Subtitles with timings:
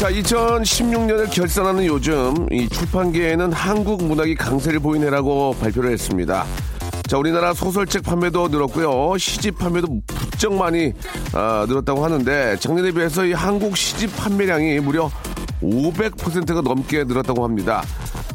[0.00, 6.46] 자 2016년을 결산하는 요즘 이 출판계에는 한국 문학이 강세를 보인 해라고 발표를 했습니다
[7.06, 10.94] 자 우리나라 소설책 판매도 늘었고요 시집 판매도 부쩍 많이
[11.34, 15.10] 아, 늘었다고 하는데 작년에 비해서 이 한국 시집 판매량이 무려
[15.62, 17.82] 500%가 넘게 늘었다고 합니다.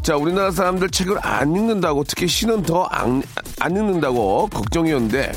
[0.04, 3.24] 자, 우리나라 사람들 책을 안 읽는다고, 특히 시는 더안
[3.60, 5.32] 안 읽는다고 걱정이었는데,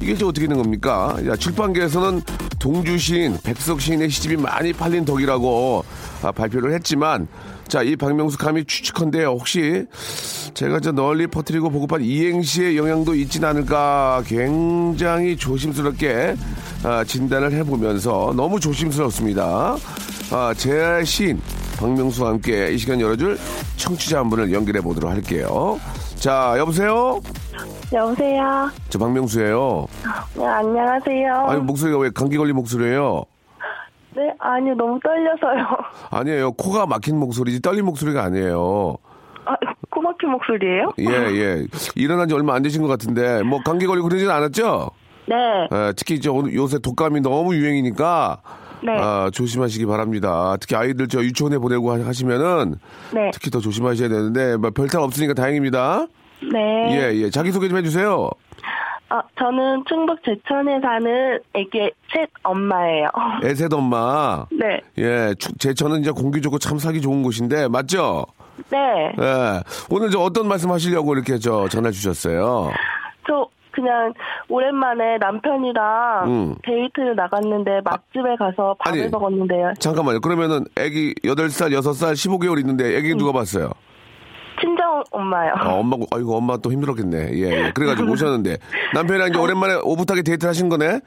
[0.00, 1.16] 이게 이제 어떻게 된 겁니까?
[1.24, 2.22] 야, 출판계에서는
[2.58, 5.84] 동주 시인, 백석 시인의 시집이 많이 팔린 덕이라고
[6.22, 7.28] 아, 발표를 했지만,
[7.68, 9.28] 자, 이 박명수 감히 추측한데요.
[9.28, 9.86] 혹시
[10.54, 16.34] 제가 저 널리 퍼뜨리고 보급한 이행시의 영향도 있진 않을까 굉장히 조심스럽게
[16.82, 19.76] 아, 진단을 해보면서 너무 조심스럽습니다.
[20.30, 21.40] 아, 제 시인
[21.78, 23.38] 박명수와 함께 이 시간 열어줄
[23.76, 25.78] 청취자 한 분을 연결해 보도록 할게요.
[26.18, 27.20] 자, 여보세요?
[27.92, 28.70] 여보세요.
[28.88, 29.86] 저 박명수예요.
[30.36, 31.34] 네, 안녕하세요.
[31.48, 33.24] 아니, 목소리가 왜 감기 걸린 목소리예요?
[34.16, 35.64] 네, 아니 너무 떨려서요.
[36.10, 36.52] 아니에요.
[36.52, 38.96] 코가 막힌 목소리지 떨린 목소리가 아니에요.
[39.44, 39.54] 아,
[39.90, 40.92] 코 막힌 목소리예요?
[40.98, 41.66] 예, 예.
[41.94, 44.90] 일어난 지 얼마 안 되신 것 같은데, 뭐, 감기 걸리고 그러진 않았죠?
[45.28, 45.36] 네.
[45.72, 48.38] 예, 특히 저 오늘 요새 독감이 너무 유행이니까,
[48.82, 48.92] 네.
[48.98, 50.56] 아, 조심하시기 바랍니다.
[50.60, 52.76] 특히 아이들 저 유치원에 보내고 하- 하시면은,
[53.12, 53.30] 네.
[53.32, 56.06] 특히 더 조심하셔야 되는데, 뭐 별탈 없으니까 다행입니다.
[56.52, 56.88] 네.
[57.12, 57.30] 예, 예.
[57.30, 58.30] 자기 소개 좀 해주세요.
[59.10, 63.06] 아, 저는 충북 제천에 사는 애기 셋 엄마예요.
[63.42, 64.44] 애셋 엄마.
[64.52, 64.80] 네.
[64.98, 68.26] 예, 추- 제천은 이제 공기 좋고 참 살기 좋은 곳인데, 맞죠?
[68.70, 68.78] 네.
[69.18, 69.62] 예.
[69.90, 72.70] 오늘 저 어떤 말씀 하시려고 이렇게 저 전화 주셨어요?
[73.26, 73.46] 저
[73.78, 74.12] 그냥
[74.48, 76.54] 오랜만에 남편이랑 음.
[76.64, 79.10] 데이트를 나갔는데 맛집에 가서 밥을 아니.
[79.10, 79.72] 먹었는데요.
[79.78, 80.20] 잠깐만요.
[80.20, 83.70] 그러면은 애기 8살, 6살, 15개월 있는데 애기 누가 봤어요?
[84.60, 85.52] 친정 엄마요.
[85.56, 87.30] 아, 엄마, 아이고, 엄마 또 힘들었겠네.
[87.34, 87.70] 예, 예.
[87.72, 88.56] 그래가지고 오셨는데.
[88.94, 91.00] 남편이랑 이제 오랜만에 오붓하게 데이트를 하신 거네?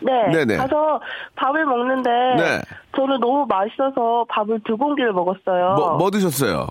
[0.00, 0.28] 네.
[0.32, 0.56] 네네.
[0.56, 1.00] 가서
[1.36, 2.60] 밥을 먹는데 네.
[2.96, 5.74] 저는 너무 맛있어서 밥을 두 공기를 먹었어요.
[5.76, 6.66] 뭐, 뭐 드셨어요?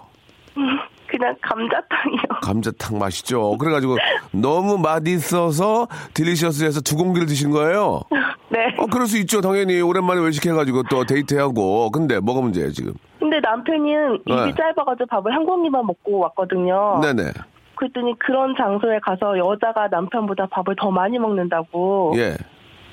[1.13, 2.23] 그냥 감자탕이요.
[2.41, 3.55] 감자탕 맛있죠.
[3.59, 3.97] 그래가지고
[4.31, 8.01] 너무 맛있어서 딜리셔스해서 두 공기를 드신 거예요?
[8.49, 8.75] 네.
[8.79, 9.39] 어, 그럴 수 있죠.
[9.41, 11.91] 당연히 오랜만에 외식해가지고 또 데이트하고.
[11.91, 12.93] 근데 뭐가 문제예요, 지금?
[13.19, 14.53] 근데 남편은 입이 네.
[14.55, 16.99] 짧아가지고 밥을 한 공기만 먹고 왔거든요.
[17.01, 17.31] 네네.
[17.75, 22.35] 그랬더니 그런 장소에 가서 여자가 남편보다 밥을 더 많이 먹는다고 예.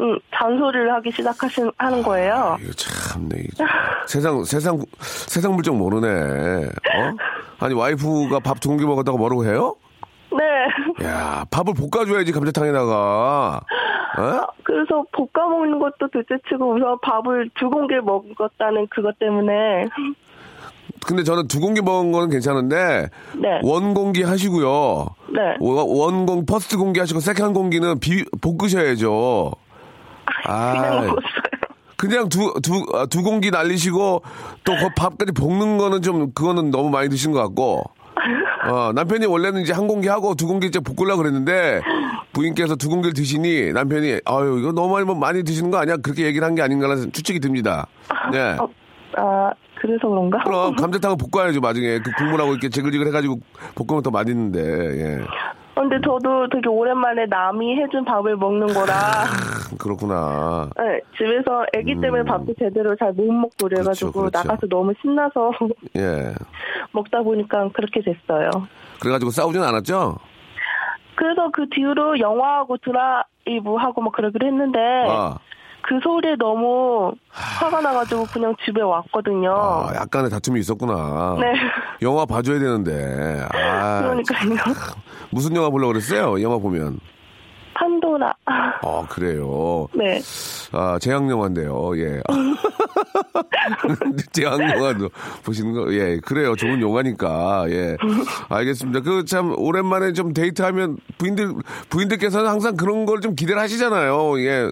[0.00, 2.56] 응, 잔소리를 하기 시작하신 하는 거예요.
[2.62, 3.36] 이거 참네.
[4.06, 6.70] 세상, 세상, 세상 물정 모르네.
[7.60, 7.64] 어?
[7.64, 9.76] 아니, 와이프가 밥 두 공기 먹었다고 뭐라고 해요?
[10.32, 11.06] 네.
[11.06, 13.60] 야, 밥을 볶아줘야지, 감자탕에다가.
[14.18, 14.46] 어?
[14.62, 19.86] 그래서 볶아 먹는 것도 둘째치고 우선 밥을 두 공기 먹었다는 그것 때문에
[21.06, 23.60] 근데 저는 두 공기 먹은 거는 괜찮은데, 네.
[23.62, 25.06] 원 공기 하시고요.
[25.32, 25.40] 네.
[25.60, 29.50] one, one 공, first 공기 하시고, second 공기는 비, 볶으셔야죠.
[30.46, 31.20] 아, 그냥 먹었어요.
[32.00, 34.22] 그냥 두, 두, 아, 두 공기 날리시고,
[34.64, 37.84] 또 그 밥까지 볶는 거는 좀, 그거는 너무 많이 드신 것 같고,
[38.70, 41.82] 어, 남편이 원래는 이제 한 공기 하고 두 공기 이제 볶으려고 그랬는데,
[42.32, 45.96] 부인께서 두 공기를 드시니, 남편이, 아유, 이거 너무 많이, 많이 드시는 거 아니야?
[45.98, 47.86] 그렇게 얘기를 한 게 아닌가라는 추측이 듭니다.
[48.32, 48.56] 네.
[48.58, 48.68] 어,
[49.16, 49.50] 아
[49.80, 50.38] 그래서 그런가?
[50.44, 51.98] 그럼 감자탕은 볶아야죠, 나중에.
[51.98, 53.40] 그 국물하고 이렇게 제글제글 해가지고
[53.74, 55.18] 볶으면 더 맛있는데, 예.
[55.80, 58.94] 어, 근데 저도 되게 오랜만에 남이 해준 밥을 먹는 거라
[59.78, 60.68] 그렇구나.
[60.76, 64.12] 네, 집에서 아기 때문에 밥도 제대로 잘 못 먹고 그래가지고 음.
[64.12, 64.48] 그렇죠, 그렇죠.
[64.48, 65.50] 나가서 너무 신나서
[65.96, 66.34] 예.
[66.92, 68.50] 먹다 보니까 그렇게 됐어요.
[69.00, 70.16] 그래가지고 싸우진 않았죠?
[71.16, 74.78] 그래서 그 뒤로 영화하고 드라이브하고 막 그러기로 했는데
[75.08, 75.38] 아.
[75.82, 79.50] 그 소리에 너무 화가 나가지고 그냥 집에 왔거든요.
[79.52, 81.36] 아, 약간의 다툼이 있었구나.
[81.40, 81.52] 네.
[82.02, 83.40] 영화 봐줘야 되는데.
[83.52, 84.74] 아, 그러니까요.
[85.30, 86.40] 무슨 영화 보려고 그랬어요?
[86.42, 86.98] 영화 보면.
[88.20, 88.34] 코나.
[88.44, 89.86] 아, 그래요.
[89.94, 90.20] 네.
[90.72, 92.20] 아, 재앙 영화인데요, 예.
[94.32, 95.08] 재앙영화도
[95.44, 96.54] 보시는 거, 예, 그래요.
[96.56, 97.96] 좋은 영화니까, 예.
[98.48, 99.00] 알겠습니다.
[99.00, 101.54] 그 참, 오랜만에 좀 데이트하면 부인들,
[101.88, 104.40] 부인들께서는 항상 그런 걸 좀 기대를 하시잖아요.
[104.40, 104.70] 예.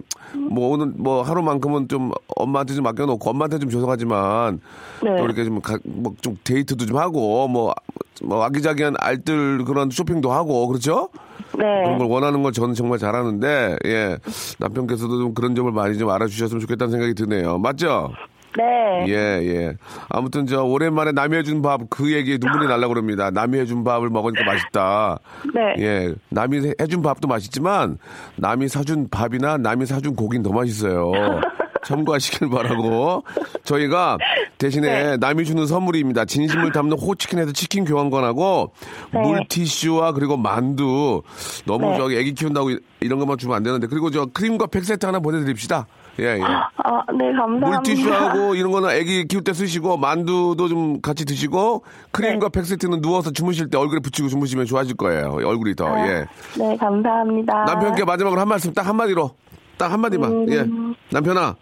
[0.51, 4.61] 뭐, 오늘 뭐 하루만큼은 좀 엄마한테 좀 맡겨놓고 엄마한테 좀 죄송하지만
[5.03, 5.17] 네.
[5.19, 7.75] 또 이렇게 좀, 가, 뭐, 좀 데이트도 좀 하고 뭐,
[8.23, 11.11] 뭐 아기자기한 알뜰 그런 쇼핑도 하고 그렇죠?
[11.59, 11.65] 네.
[11.85, 14.17] 그런 걸 원하는 걸 저는 정말 잘하는데 예
[14.59, 17.59] 남편께서도 좀 그런 점을 많이 좀 알아주셨으면 좋겠다는 생각이 드네요.
[17.59, 18.13] 맞죠?
[18.59, 19.05] 네.
[19.09, 19.75] 예 예.
[20.09, 23.31] 아무튼 저 오랜만에 남이 해준 밥 그 얘기에 눈물이 날라 그럽니다.
[23.31, 25.19] 남이 해준 밥을 먹으니까 맛있다.
[25.55, 25.83] 네.
[25.85, 27.99] 예 남이 해준 밥도 맛있지만
[28.37, 31.13] 남이 사준 밥이나 남이 사준 고기는 더 맛있어요.
[31.85, 33.23] 참고하시길 바라고
[33.65, 34.19] 저희가
[34.59, 35.17] 대신에 네.
[35.17, 36.25] 남이 주는 선물입니다.
[36.25, 38.73] 진심을 담는 호치킨에서 치킨 교환권하고
[39.15, 39.21] 네.
[39.21, 41.23] 물티슈와 그리고 만두
[41.65, 41.97] 너무 네.
[41.97, 45.21] 저기 애기 키운다고 이- 이런 것만 주면 안 되는데 그리고 저 크림과 팩 세트 하나
[45.21, 45.87] 보내드립시다.
[46.21, 46.43] 예 예.
[46.43, 47.69] 아, 네, 감사합니다.
[47.69, 53.31] 물티슈하고 이런 거는 애기 키울 때 쓰시고 만두도 좀 같이 드시고 크림과 팩 세트는 누워서
[53.31, 55.35] 주무실 때 얼굴에 붙이고 주무시면 좋아질 거예요.
[55.35, 56.27] 얼굴이 더 아, 예.
[56.59, 57.65] 네, 감사합니다.
[57.65, 59.31] 남편께 마지막으로 한 말씀 딱 한마디로
[59.77, 60.47] 딱 한마디만 음.
[60.53, 60.67] 예
[61.13, 61.55] 남편아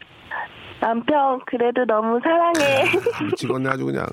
[0.81, 2.85] 남편, 그래도 너무 사랑해.
[3.25, 4.07] 미치겠네 아주 그냥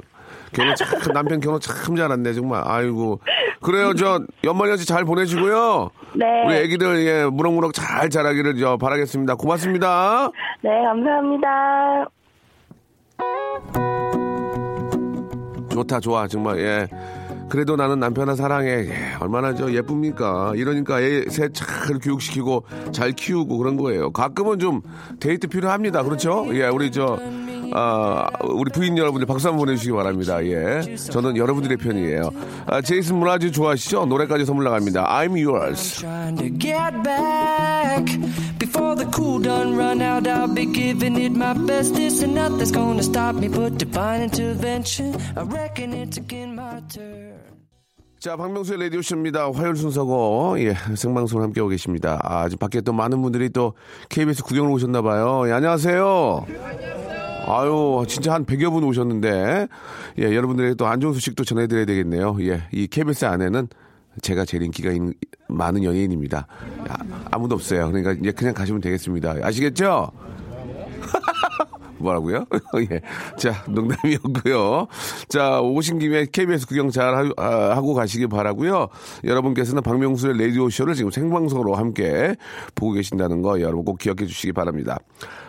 [0.54, 3.20] 결혼 참 남편 결혼 참 잘했네 정말 아이고
[3.62, 6.44] 그래요 저 연말 연시 잘 보내시고요 네.
[6.46, 9.36] 우리 애기들 예 무럭무럭 잘 자라기를 저 바라겠습니다.
[9.36, 10.30] 고맙습니다.
[10.62, 12.06] 네, 감사합니다.
[15.72, 16.28] 좋다 좋아.
[16.28, 16.88] 정말 예.
[17.50, 20.54] 그래도 나는 남편을 사랑해 예, 얼마나 저 예쁩니까?
[20.56, 24.12] 이러니까 애 새 잘 교육시키고 잘 키우고 그런 거예요.
[24.12, 24.82] 가끔은 좀
[25.20, 26.04] 데이트 필요합니다.
[26.04, 26.46] 그렇죠?
[26.54, 27.20] 예 우리 저
[27.76, 30.46] 아, 우리 부인 여러분들 박수 한번 보내주시기 바랍니다.
[30.46, 30.96] 예.
[30.96, 32.30] 저는 여러분들의 편이에요.
[32.68, 34.06] 아, 제이슨 무라즈 좋아하시죠?
[34.06, 35.08] 노래까지 선물 나갑니다.
[35.08, 36.00] I'm yours.
[36.00, 38.06] Trying to get back
[38.60, 40.28] before the cool done run out.
[40.30, 41.96] I'll be giving it my best.
[41.96, 45.16] This and nothing's gonna stop me but divine intervention.
[45.36, 47.34] I reckon it's again my turn.
[48.20, 49.52] 자, 박명수의 라디오쇼입니다.
[49.52, 52.20] 화요일 순서고, 예, 생방송을 함께하고 계십니다.
[52.24, 53.74] 아, 지금 밖에 또 많은 분들이 또
[54.08, 55.50] KBS 구경을 오셨나봐요.
[55.50, 56.46] 예, 안녕하세요.
[57.46, 59.68] 아유, 진짜 한 100여 분 오셨는데,
[60.20, 62.38] 예, 여러분들에게 또 안 좋은 소식도 전해드려야 되겠네요.
[62.42, 63.68] 예, 이 KBS 안에는
[64.22, 65.14] 제가 제일 인기가 있는,
[65.48, 66.48] 많은 연예인입니다.
[66.88, 66.96] 아,
[67.32, 67.88] 아무도 없어요.
[67.92, 69.36] 그러니까 이제 그냥 가시면 되겠습니다.
[69.42, 70.12] 아시겠죠?
[71.98, 72.46] 뭐라고요?
[72.92, 73.02] 예.
[73.38, 74.88] 자, 농담이었고요.
[75.30, 78.88] 자, 오신 김에 KBS 구경 잘 하, 아, 하고 가시기 바라고요.
[79.24, 82.36] 여러분께서는 박명수의 라디오 쇼를 지금 생방송으로 함께
[82.76, 85.00] 보고 계신다는 거 여러분 꼭 기억해 주시기 바랍니다.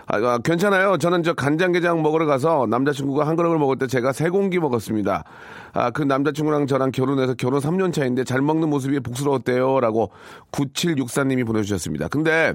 [0.07, 0.99] 아, 아, 괜찮아요.
[0.99, 5.25] 저는 저 간장게장 먹으러 가서 남자친구가 한 그릇을 먹을 때 제가 세 공기 먹었습니다.
[5.73, 9.81] 아, 그 남자친구랑 저랑 결혼해서 결혼 3년 차인데 잘 먹는 모습이 복스러웠대요.
[9.81, 10.11] 라고
[10.53, 12.09] 9764님이 보내주셨습니다.
[12.09, 12.55] 근데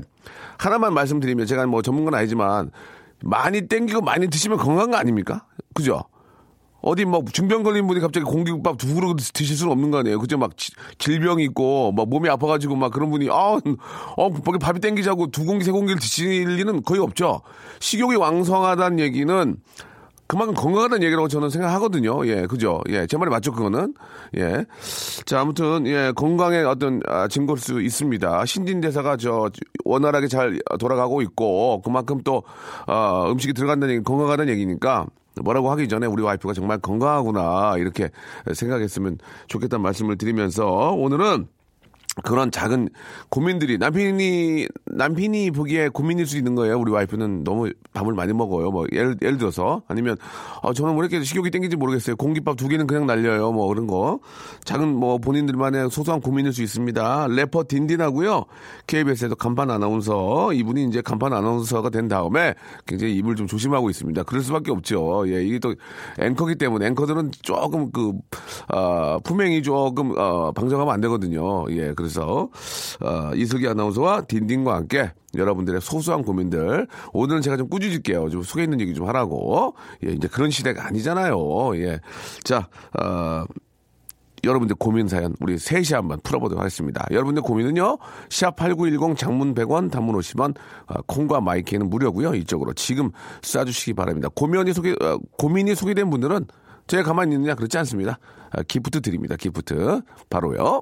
[0.58, 2.72] 하나만 말씀드리면 제가 뭐 전문가는 아니지만
[3.22, 5.46] 많이 땡기고 많이 드시면 건강한 거 아닙니까?
[5.74, 6.04] 그죠?
[6.82, 10.20] 어디 뭐 중병 걸린 분이 갑자기 공기국밥 두 그릇 드실 수는 없는 거 아니에요.
[10.20, 10.38] 그죠?
[10.38, 13.60] 막 지- 질병이 있고 막 몸이 아파가지고 막 그런 분이 아,
[14.18, 14.30] 어,
[14.62, 17.42] 밥이 땡기자고 두 공기 세 공기를 드실 리는 거의 없죠.
[17.80, 19.56] 식욕이 왕성하다는 얘기는
[20.28, 22.26] 그만큼 건강하다는 얘기라고 저는 생각하거든요.
[22.28, 22.82] 예, 그죠?
[22.90, 23.96] 예, 제 말이 맞죠, 그거는?
[24.38, 24.64] 예.
[25.26, 28.46] 자, 아무튼, 예, 건강에 어떤, 아, 증거일 수 있습니다.
[28.46, 29.50] 신진대사가 저,
[29.86, 32.44] 원활하게 잘 돌아가고 있고, 그만큼 또,
[32.86, 35.08] 어, 음식이 들어간다는 얘기, 건강하다는 얘기니까,
[35.44, 38.10] 뭐라고 하기 전에 우리 와이프가 정말 건강하구나, 이렇게
[38.54, 39.18] 생각했으면
[39.48, 41.48] 좋겠다는 말씀을 드리면서, 오늘은
[42.24, 42.90] 그런 작은
[43.30, 46.78] 고민들이 남편이 남편이 보기에 고민일 수 있는 거예요.
[46.80, 48.72] 우리 와이프는 너무 밥을 많이 먹어요.
[48.72, 50.18] 뭐 예를 예를 들어서 아니면
[50.62, 52.16] 어 저는 왜 이렇게 식욕이 땡기지 모르겠어요.
[52.16, 53.52] 공깃밥 두 개는 그냥 날려요.
[53.52, 54.20] 뭐 그런 거
[54.66, 57.28] 작은 뭐 본인들만의 소소한 고민일 수 있습니다.
[57.28, 58.46] 래퍼 딘딘하고요.
[58.88, 64.24] KBS에서 간판 아나운서 이분이 이제 간판 아나운서가 된 다음에 굉장히 입을 좀 조심하고 있습니다.
[64.24, 65.24] 그럴 수밖에 없죠.
[65.28, 65.76] 예, 이게 또
[66.20, 68.14] 앵커기 때문에 앵커들은 조금 그
[68.74, 71.66] 어, 품행이 조금 어, 방정하면 안 되거든요.
[71.72, 72.50] 예, 그래서
[73.02, 78.30] 어, 이슬기 아나운서와 딘딘과 함께 여러분들의 소소한 고민들 오늘은 제가 좀 꾸짖을게요.
[78.30, 79.76] 좀 속에 있는 얘기 좀 하라고.
[80.06, 81.76] 예, 이제 그런 시대가 아니잖아요.
[81.78, 82.00] 예,
[82.44, 82.68] 자.
[83.00, 83.44] 어,
[84.44, 87.06] 여러분들 고민 사연 우리 셋이 한번 풀어보도록 하겠습니다.
[87.12, 87.98] 여러분들 고민은요.
[88.30, 90.56] 샵8910 장문 100원 단문 50원
[90.88, 92.36] 어, 콩과 마이케이는 무료고요.
[92.36, 94.30] 이쪽으로 지금 쏴주시기 바랍니다.
[94.34, 96.46] 고민이 소개 어, 고민이 소개된 분들은
[96.88, 98.20] 제가 가만히 있느냐 그렇지 않습니다.
[98.52, 99.36] 아, gift 드립니다.
[99.36, 100.82] gift 바로요.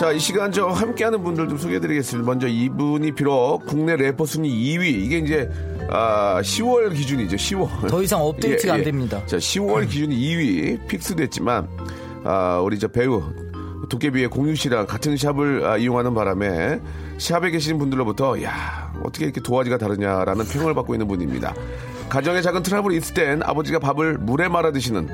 [0.00, 2.26] 자, 이 시간 저 함께하는 분들 좀 소개해드리겠습니다.
[2.26, 4.84] 먼저 이분이 비록 국내 래퍼 순위 2위.
[4.86, 5.50] 이게 이제,
[5.90, 7.86] 아, 10월 기준이죠, 10월.
[7.86, 9.22] 더 이상 업데이트가 안 됩니다.
[9.26, 11.68] 자, 10월 기준이 2위 픽스됐지만,
[12.24, 13.22] 아, 우리 저 배우,
[13.90, 16.80] 도깨비의 공유 씨랑 같은 샵을 아, 이용하는 바람에
[17.18, 21.54] 샵에 계신 분들로부터 야 어떻게 이렇게 도화지가 다르냐라는 평을 받고 있는 분입니다.
[22.08, 25.08] 가정에 작은 트러블이 있을 땐 아버지가 밥을 물에 말아 드시는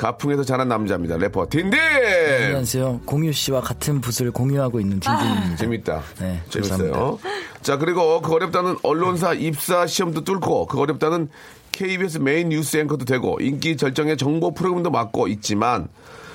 [0.00, 1.18] 가풍에서 자란 남자입니다.
[1.18, 1.78] 래퍼 딘딘.
[1.78, 3.02] 안녕하세요.
[3.04, 5.56] 공유 씨와 같은 붓을 공유하고 있는 딘딘입니다.
[5.56, 6.02] 재밌다.
[6.20, 7.18] 네, 재밌어요.
[7.60, 11.28] 자 그리고 그 어렵다는 언론사 입사 시험도 뚫고 그 어렵다는
[11.72, 15.88] KBS 메인 뉴스 앵커도 되고 인기 절정의 정보 프로그램도 맡고 있지만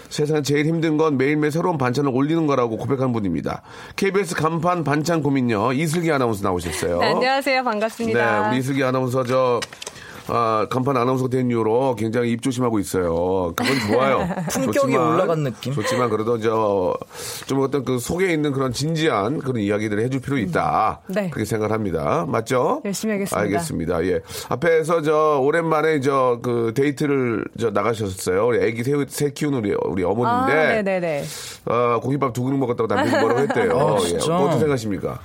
[0.09, 3.63] 세상 제일 힘든 건 매일매일 새로운 반찬을 올리는 거라고 고백한 분입니다.
[3.95, 6.99] KBS 간판 반찬 고민녀 이슬기 아나운서 나오셨어요.
[6.99, 7.63] 네, 안녕하세요.
[7.63, 8.41] 반갑습니다.
[8.41, 9.59] 네, 우리 이슬기 아나운서 저
[10.27, 13.53] 아, 간판 아나운서가 된 이후로 굉장히 입 조심하고 있어요.
[13.55, 14.27] 그건 좋아요.
[14.49, 15.73] 품격이 좋지만- 올라간 느낌?
[15.73, 21.01] 좋지만 그래도 저좀 어떤 그 속에 있는 그런 진지한 그런 이야기들을 해줄 필요 있다.
[21.07, 21.29] 네.
[21.29, 22.25] 그렇게 생각합니다.
[22.27, 22.81] 맞죠?
[22.85, 23.39] 열심히 하겠습니다.
[23.39, 24.05] 알겠습니다.
[24.05, 24.19] 예.
[24.49, 28.47] 앞에서 저 오랜만에 저 그 데이트를 저 나가셨어요.
[28.47, 30.81] 우리 애기 새, 새 키우는 우리, 우리 아, 어머니인데.
[30.83, 31.23] 네네네.
[31.65, 33.71] 어, 고깃밥 두 그릇 먹었다고 남편이 뭐라고 했대요.
[33.77, 34.15] 아, 예.
[34.17, 35.19] 어떻게 생각하십니까?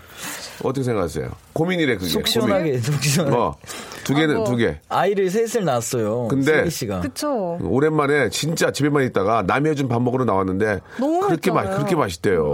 [0.62, 1.30] 어떻게 생각하세요?
[1.52, 2.08] 고민이래 그게.
[2.08, 2.80] 속 시원하게, 고민.
[2.82, 3.36] 속 시원하게.
[3.36, 3.56] 어,
[4.04, 4.44] 두 개는 아이고.
[4.44, 4.78] 두 개.
[4.88, 6.28] 아이를 셋을 낳았어요.
[6.28, 7.00] 근데 씨가.
[7.00, 7.58] 그쵸.
[7.62, 11.64] 오랜만에 진짜 집에만 있다가 남이 해준 밥 먹으러 나왔는데 너무 그렇게 맛.
[11.74, 12.44] 그렇게 맛있대요.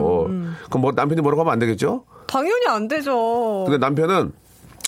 [0.69, 2.05] 그럼 뭐 남편이 뭐라고 하면 안 되겠죠?
[2.27, 3.65] 당연히 안 되죠.
[3.67, 4.33] 근데 남편은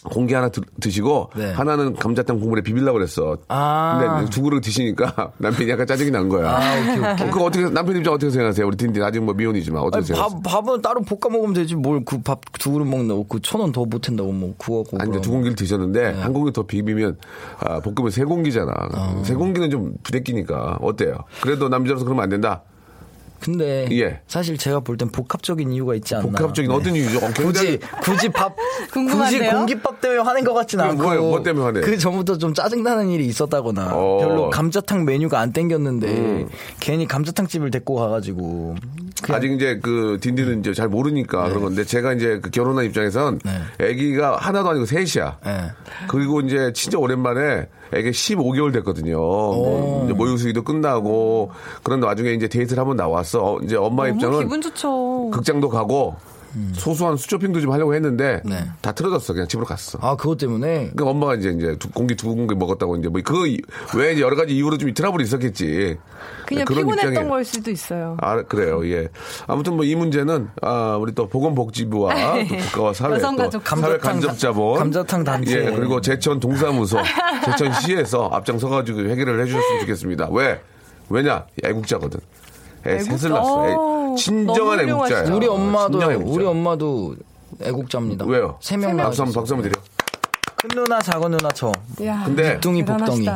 [0.09, 1.53] 공기 하나 드, 드시고 네.
[1.53, 3.37] 하나는 감자탕 국물에 비빌라고 그랬어.
[3.49, 3.99] 아.
[4.19, 6.51] 근데 두 그릇 드시니까 남편이 약간 짜증이 난 거야.
[6.51, 7.29] 아, 오케이, 오케이.
[7.29, 8.67] 어, 그거 어떻게 남편 입장 어떻게 생각하세요?
[8.67, 10.41] 우리 딘딘 아직 뭐 미혼이지만 어떻게 아니, 생각하세요?
[10.43, 11.75] 밥, 밥은 따로 볶아 먹으면 되지.
[11.77, 13.25] 뭘 그 밥 두 그릇 먹는다고.
[13.25, 17.17] 그 천 원 더 보탠다고 뭐 구워 아니, 두 공기를 드셨는데, 한 공기 더 비비면,
[17.61, 18.73] 아, 볶으면 세 공기잖아.
[19.25, 20.79] 세 공기는 좀 부대끼니까.
[20.81, 21.19] 어때요?
[21.43, 22.63] 그래도 남자로서 그러면 안 된다?
[23.41, 24.21] 근데 예.
[24.27, 26.27] 사실 제가 볼 땐 복합적인 이유가 있지 않나.
[26.27, 27.19] 복합적인 어떤 이유죠?
[27.19, 28.55] 어, 굳이 굳이 밥
[28.91, 29.51] 굳이 궁금한데요?
[29.53, 31.21] 공깃밥 때문에 화낸 것 같진 않고 뭐예요?
[31.23, 31.81] 뭐 때문에 화내?
[31.81, 34.19] 그 전부터 좀 짜증나는 일이 있었다거나 어.
[34.21, 34.27] 음.
[34.27, 36.47] 별로 감자탕 메뉴가 안 땡겼는데
[36.81, 38.75] 괜히 감자탕 집을 데리고 가가지고
[39.29, 43.41] 아직 이제 그 딘딘은 이제 잘 모르니까 그런 건데 제가 이제 그 결혼한 입장에선
[43.81, 45.39] 아기가 하나도 아니고 셋이야.
[45.47, 45.73] 예.
[46.09, 50.05] 그리고 이제 진짜 오랜만에 애기 15개월 됐거든요.
[50.05, 51.51] 이제 모유수유도 끝나고
[51.83, 53.55] 그런 와중에 이제 데이트를 한번 나왔어.
[53.55, 55.31] 어, 이제 엄마 입장은 기분 좋죠.
[55.33, 56.17] 극장도 가고
[56.73, 58.65] 소소한 수쇼핑도 좀 하려고 했는데 네.
[58.81, 59.33] 다 틀어졌어.
[59.33, 59.99] 그냥 집으로 갔어.
[60.03, 63.57] 아 그것 때문에 그 엄마가 이제 이제 두- 공기 두 공기 먹었다고 이제 뭐그
[63.97, 65.99] 외에 이제 여러 가지 이유로 좀 트러블이 있었겠지.
[66.47, 68.17] 그냥 그런 피곤했던 입장에- 걸 수도 있어요.
[68.21, 68.87] 아, 그래요.
[68.91, 69.09] 예.
[69.47, 72.15] 아무튼 뭐 이 문제는 아, 우리 또 보건복지부와
[72.49, 75.67] 또 국가와 사회 또 사회 간접자본 감자탕 단체.
[75.67, 76.99] 예, 그리고 제천 동사무소,
[77.45, 80.29] 제천시에서 앞장서 가지고 해결을 해 주셨으면 좋겠습니다.
[80.33, 80.61] 왜?
[81.11, 81.45] 왜냐?
[81.65, 82.21] 애국자거든.
[82.87, 83.17] 애 애국자?
[83.17, 83.69] 셋을 낳았어.
[83.69, 84.79] 애- 어, 진정한.
[84.81, 85.35] 훌륭하시다.
[85.35, 86.33] 우리 엄마도 진정한 애국자.
[86.35, 87.17] 우리 엄마도
[87.63, 88.25] 애국자입니다.
[88.27, 88.57] 왜요?
[88.61, 89.83] 세명 박수 한번 박수 한번 드려.
[90.57, 91.73] 큰 누나 작은 누나 저
[92.05, 93.29] 야, 근데 뚱이 복덩이.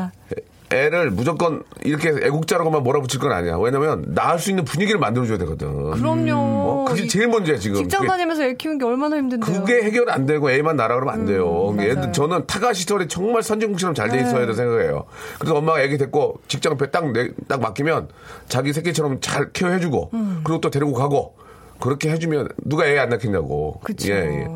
[0.72, 3.56] 애를 무조건 이렇게 애국자라고만 몰아붙일 건 아니야.
[3.58, 5.90] 왜냐면 낳을 수 있는 분위기를 만들어줘야 되거든.
[5.92, 6.32] 그럼요.
[6.34, 7.76] 어, 그게 이- 제일 먼저야 지금.
[7.76, 9.60] 직장 다니면서 애 키우는 게 얼마나 힘든데요.
[9.60, 11.70] 그게 해결 안 되고 애만 낳으라 그러면 안 돼요.
[11.70, 12.12] 음, 애들.
[12.12, 14.20] 저는 타가 시설이 정말 선진국처럼 잘돼 네.
[14.22, 15.04] 있어야 된다고 생각해요.
[15.38, 18.08] 그래서 엄마가 애기 데리고 직장 앞에 딱, 내- 딱 맡기면
[18.48, 20.40] 자기 새끼처럼 잘 케어해주고 음.
[20.44, 21.34] 그리고 또 데리고 가고
[21.80, 23.80] 그렇게 해주면 누가 애 안 낳겠냐고.
[23.82, 24.12] 그쵸.
[24.12, 24.48] 예, 예.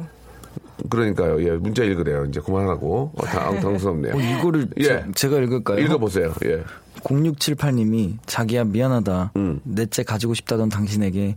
[0.91, 1.43] 그러니까요.
[1.43, 2.25] 예, 문자 읽으래요.
[2.27, 3.13] 이제 그만하고.
[3.17, 4.15] 어, 당, 당스럽네요.
[4.15, 5.05] 어, 이거를 예.
[5.15, 5.79] 제, 가 읽을까요?
[5.79, 6.35] 읽어보세요.
[6.45, 6.63] 예.
[7.03, 9.33] 0678님이 자기야 미안하다.
[9.37, 9.61] 음.
[9.65, 11.37] 넷째 가지고 싶다던 당신에게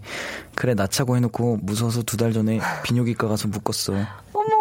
[0.56, 3.94] 그래 낳자고 해놓고 무서워서 두 달 전에 비뇨기과 가서 묶었어.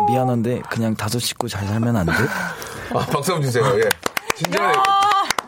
[0.09, 2.13] 미안한데 그냥 다섯 식구 잘 살면 안 돼?
[2.95, 3.65] 아, 박수 한번 주세요.
[3.79, 3.89] 예.
[4.37, 4.79] 진정한, 애-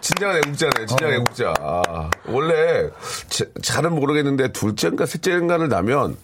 [0.01, 0.87] 진정한 애국자네.
[0.87, 1.55] 진정한 애국자.
[1.61, 2.89] 아, 원래,
[3.29, 6.17] 제- 잘은 모르겠는데, 둘째인가 셋째인가를 낳으면,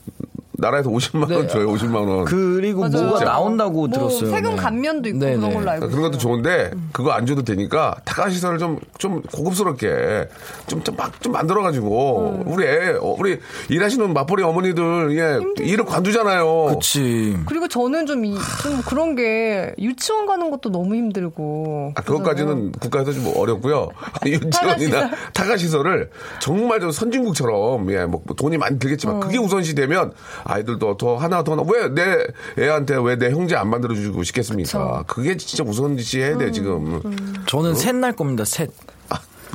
[0.59, 1.47] 나라에서 50만원 네.
[1.49, 2.25] 줘요, 50만 원.
[2.25, 3.03] 그리고 맞아요.
[3.05, 3.33] 뭐가 진짜.
[3.33, 4.31] 나온다고 뭐 들었어요.
[4.31, 4.57] 세금 네.
[4.57, 5.55] 감면도 있고 네, 그런 네.
[5.55, 6.21] 걸로 알고 그런 것도 있어요.
[6.21, 10.29] 좋은데, 그거 안 줘도 되니까, 타가 시설을 좀, 좀 고급스럽게,
[10.67, 15.85] 좀, 좀 막, 좀 만들어 가지고, 우리 애, 어, 우리 일하시는 맞벌이 어머니들, 예, 일을
[15.85, 16.67] 관두잖아요.
[16.75, 17.37] 그치.
[17.47, 21.93] 그리고 저는 좀, 이, 좀 그런 게 유치원 가는 것도 너무 힘들고.
[21.95, 23.91] 아, 그것까지는 국가에서 좀 어렵고요.
[24.25, 26.11] 유치원이나 타가 시설을
[26.41, 30.13] 정말 좀 선진국처럼, 예, 뭐 돈이 많이 들겠지만, 그게 우선시 되면
[30.47, 32.26] 아이들도 더 하나 더, 왜 내
[32.59, 35.05] 애한테 왜 내 형제 안 만들어주고 싶겠습니까?
[35.07, 37.00] 그게 진짜 우선시 해야 돼, 지금.
[37.47, 38.45] 저는 셋 낳을 겁니다.
[38.45, 38.71] 셋.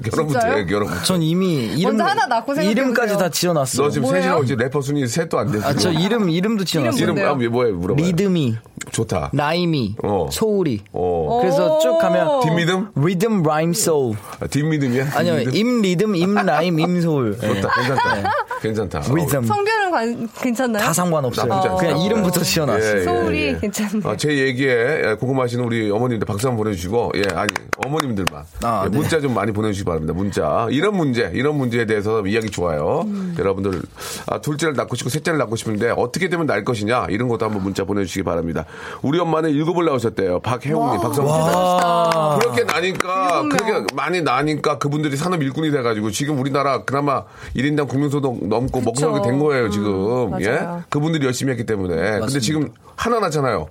[0.10, 0.66] 결혼 못해, 진짜요?
[0.66, 1.04] 결혼 못해.
[1.04, 2.72] 전 이미 이름 먼저 하나 낳고 생각해보세요.
[2.72, 3.84] 이름까지 다 지어놨어.
[3.84, 4.10] 너 지금?
[4.10, 5.68] 셋이라고 지금 래퍼 순위 셋도 안 됐어.
[5.68, 6.98] 아, 저 이름 이름도 지어놨어.
[6.98, 7.34] 이름 이름, 아?
[7.36, 7.76] 뭐예요?
[7.76, 8.02] 물어봐.
[8.02, 8.56] 리듬이,
[8.92, 9.30] 좋다.
[9.34, 10.28] 나이미, 어.
[10.32, 10.82] 소울이.
[10.94, 11.40] 어.
[11.42, 12.88] 그래서 쭉 가면 임리듬?
[12.96, 14.16] 리듬, 라임, 소울.
[14.40, 15.08] 아, 임리듬이야?
[15.14, 15.40] 아니요?
[15.54, 17.38] 임 리듬, 임 라임, 임 소울.
[17.42, 17.48] 예.
[17.62, 17.70] 좋다.
[17.82, 18.32] 괜찮다.
[18.62, 19.00] 괜찮다.
[19.00, 19.16] 어.
[19.16, 19.44] 리듬.
[19.46, 20.84] 성별은 관- 괜찮나요?
[20.84, 21.52] 다 상관없어요.
[21.52, 21.76] 않다.
[21.76, 22.86] 그냥 이름부터 지어놨어.
[22.96, 23.58] 예, 예, 소울이 예.
[23.60, 24.02] 괜찮네.
[24.04, 27.50] 아, 제 얘기에 예, 궁금하시는 우리 어머님들 박수 한번 보내주시고, 예, 아니,
[27.86, 28.44] 어머님들만.
[28.64, 28.98] 아, 예, 네.
[28.98, 29.91] 문자 좀 많이 보내주시기 바랍니다.
[30.00, 30.68] 문자.
[30.72, 33.02] 이런 문제, 이런 문제에 대해서 이야기 좋아요.
[33.06, 33.36] 음.
[33.38, 33.82] 여러분들,
[34.28, 37.84] 아, 둘째를 낳고 싶고 셋째를 낳고 싶은데 어떻게 되면 낳을 것이냐, 이런 것도 한번 문자
[37.84, 38.66] 보내주시기 바랍니다.
[39.02, 40.40] 우리 엄마는 일곱을 낳으셨대요.
[40.42, 42.38] 박혜웅님, 주세요.
[42.42, 43.44] 그렇게 나니까.
[43.50, 47.24] 그렇게 많이 나니까 그분들이 산업 일꾼이 돼가지고 지금 우리나라 그나마
[47.56, 49.00] 1인당 국민소득 넘고 먹고.
[49.00, 50.34] 살게 된 거예요, 지금.
[50.34, 50.60] 음, 예?
[50.90, 52.20] 그분들이 열심히 했기 때문에.
[52.20, 53.68] 근데 지금 하나 낳잖아요.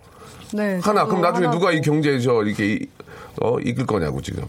[0.53, 0.81] 네.
[0.83, 1.05] 하나.
[1.05, 2.87] 그럼 저도 나중에 하나- 누가 이 경제 저 이렇게 이,
[3.41, 4.45] 어 이끌 거냐고 지금.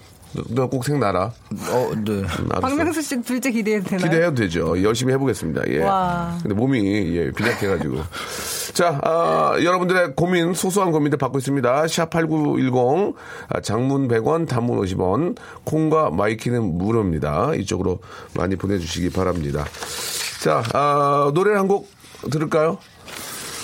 [0.55, 1.23] 너 꼭 생나라.
[1.69, 2.23] 어, 네.
[2.51, 2.61] 알았어.
[2.61, 4.09] 박명수 씨 둘째 기대해도 되나요?
[4.09, 4.81] 기대해도 되죠.
[4.81, 5.63] 열심히 해보겠습니다.
[5.67, 5.79] 예.
[5.83, 6.37] 와.
[6.41, 7.97] 근데 몸이 예, 빈약해가지고.
[8.71, 11.83] 자, 아, 여러분들의 고민, 소소한 고민들 받고 있습니다.
[11.83, 13.13] 샵8910,
[13.49, 15.35] 아, 장문 100원, 단문 50원,
[15.65, 17.53] 콩과 마이키는 무료입니다.
[17.55, 17.99] 이쪽으로
[18.33, 19.65] 많이 보내주시기 바랍니다.
[20.41, 21.89] 자, 아, 노래 한곡
[22.31, 22.77] 들을까요?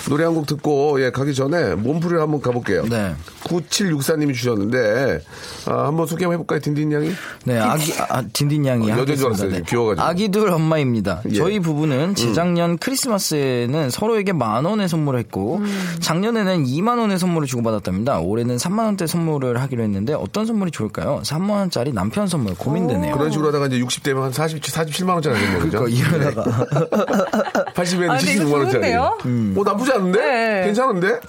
[0.09, 2.83] 노래 한 곡 듣고, 예, 가기 전에 몸풀이를 한번 가볼게요.
[2.89, 3.13] 네.
[3.47, 5.19] 9764님이 주셨는데,
[5.67, 7.11] 아, 한번 소개 한번 해볼까요, 딘딘 양이?
[7.45, 8.91] 네, 아기, 아, 딘딘 양이.
[8.91, 9.25] 어, 여자인 줄.
[9.27, 10.05] 알았어요, 지금 귀여워가지고.
[10.07, 11.21] 아기 둘 엄마입니다.
[11.29, 11.33] 예.
[11.33, 15.61] 저희 부부는 재작년 크리스마스에는 서로에게 만 원의 선물을 했고,
[15.99, 18.19] 작년에는 2만 원의 선물을 주고받았답니다.
[18.19, 21.21] 올해는 3만 원대 선물을 하기로 했는데, 어떤 선물이 좋을까요?
[21.23, 23.15] 3만 원짜리 남편 선물 고민되네요.
[23.17, 25.79] 그런 식으로 하다가 이제 60대면 한 40, 47만 원짜리 되는 거죠?
[25.83, 25.87] 그러니까
[26.19, 26.65] 이러다가.
[27.73, 28.71] 80에는 아, 근데 이거 76만원짜리.
[28.71, 29.17] 좋은데요?
[29.57, 30.19] 어, 나쁘지 않은데?
[30.19, 30.63] 네.
[30.65, 31.19] 괜찮은데?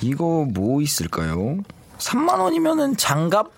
[0.00, 1.58] 이거 뭐 있을까요?
[2.02, 3.50] 3만 원이면은 장갑?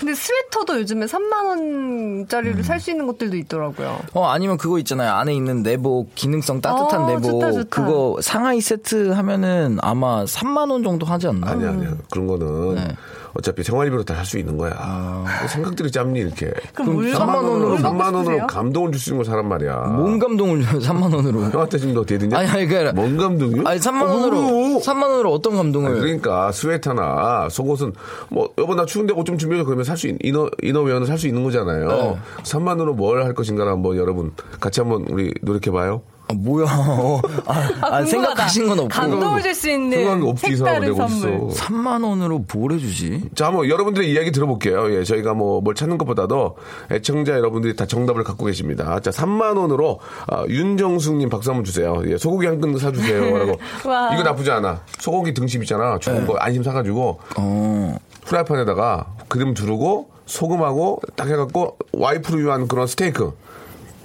[0.00, 2.62] 근데 스웨터도 요즘에 3만 원짜리를 음.
[2.62, 3.98] 살수 있는 것들도 있더라고요.
[4.14, 5.12] 어, 아니면 그거 있잖아요.
[5.12, 7.22] 안에 있는 내복, 기능성 따뜻한 어, 내복.
[7.24, 7.68] 좋다, 좋다.
[7.68, 11.50] 그거 상하이 세트 하면은 아마 3만 원 정도 하지 않나?
[11.50, 11.90] 아니야, 아니야.
[12.10, 12.88] 그런 거는 네.
[13.34, 14.72] 어차피 생활비로 다 할 수 있는 거야.
[14.74, 16.52] 뭐 생각들이 짧니, 이렇게.
[16.74, 18.46] 그럼 뭘 3만 갖고- 원으로, 뭘 갖고 3만 원으로?
[18.48, 19.76] 감동을 줄 수 있는 사람 말이야.
[19.76, 21.42] 뭔 감동을 줘요, 3만 원으로.
[21.50, 22.36] 형한테 지금 너 대드냐?
[22.38, 23.62] 아니, 아니, 그게 아니라- 뭔 감동이요?
[23.68, 25.90] 아니, 3만 원으로, 어, 3만 원으로 어떤 감동을.
[25.92, 27.92] 아니, 그러니까 스웨터나 속옷은
[28.30, 31.26] 뭐 여보 나 추운데 옷 좀 준비해줘 그러면 살 수 있는 이너 이너웨어는 살 수
[31.26, 31.88] 있는 거잖아요.
[31.88, 32.16] 네.
[32.44, 36.02] 3만 원으로 뭘 할 것인가를 한번 여러분 같이 한번 우리 노력해 봐요.
[36.28, 36.64] 아, 뭐야.
[36.70, 38.04] 아, 아, 궁금하다.
[38.06, 38.88] 생각하신 건 없고.
[38.88, 41.28] 감동을 줄 수 있는 생각한 거 없지 색다른 선물.
[41.34, 41.48] 어딨어.
[41.66, 43.30] 3만 원으로 뭘 해주지?
[43.34, 44.94] 자, 한번 여러분들의 이야기 들어볼게요.
[44.94, 46.56] 예, 저희가 뭐 뭘 찾는 것보다도
[46.92, 49.00] 애청자 여러분들이 다 정답을 갖고 계십니다.
[49.00, 49.98] 자, 3만 원으로
[50.28, 52.00] 아, 윤정숙님 박수 한번 주세요.
[52.06, 53.58] 예, 소고기 한 근 사주세요라고.
[53.90, 54.14] 와.
[54.14, 54.82] 이거 나쁘지 않아.
[55.00, 55.98] 소고기 등심 있잖아.
[55.98, 57.96] 좋은 거 안심 사가지고 어.
[58.26, 63.32] 프라이팬에다가 기름 두르고 소금하고 딱 해갖고 와이프를 위한 그런 스테이크.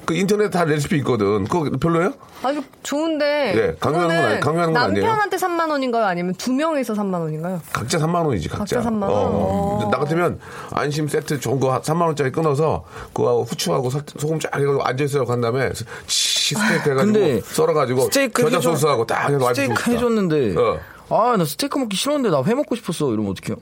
[0.05, 1.45] 그 인터넷 다 레시피 있거든.
[1.45, 2.13] 그거 별로예요?
[2.43, 3.53] 아주 좋은데.
[3.55, 5.03] 예, 강요하는 건 아니- 강요하는 건 아니에요.
[5.03, 6.05] 남편한테 3만 원인가요?
[6.05, 7.59] 아니면 두 명에서 3만 원인가요?
[7.73, 8.75] 각자 3만 원이지 각자.
[8.75, 9.11] 각자 3만 원?
[9.11, 9.79] 어.
[9.83, 9.89] 어.
[9.91, 10.39] 나 같으면
[10.73, 15.25] 안심 세트 좋은 거 3만 원짜리 끊어서 그거하고 후추하고 설- 소금 쫙 해가지고 앉아 있어요.
[15.25, 15.71] 간 다음에
[16.05, 19.91] 치 스테이크 해가지고 썰어가지고 스테이크 겨자 소스하고 딱 해서 와이프 스테이크.
[19.91, 20.55] 해줬는데.
[20.55, 20.79] 어.
[21.09, 23.11] 아, 나 스테이크 먹기 싫었는데 나 회 먹고 싶었어.
[23.11, 23.57] 이러면 어떡해요?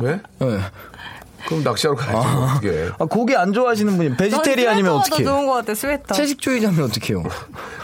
[0.00, 0.20] 왜?
[0.38, 0.60] 네.
[1.46, 2.88] 그럼 낚시하러 가야지 어떻게?
[2.98, 4.16] 아, 고기 안 좋아하시는 분이
[4.90, 5.28] 더 어떡해요?
[5.28, 6.14] 좋은 것 같아, 스웨터.
[6.14, 7.22] 채식주의자면 어떡해요?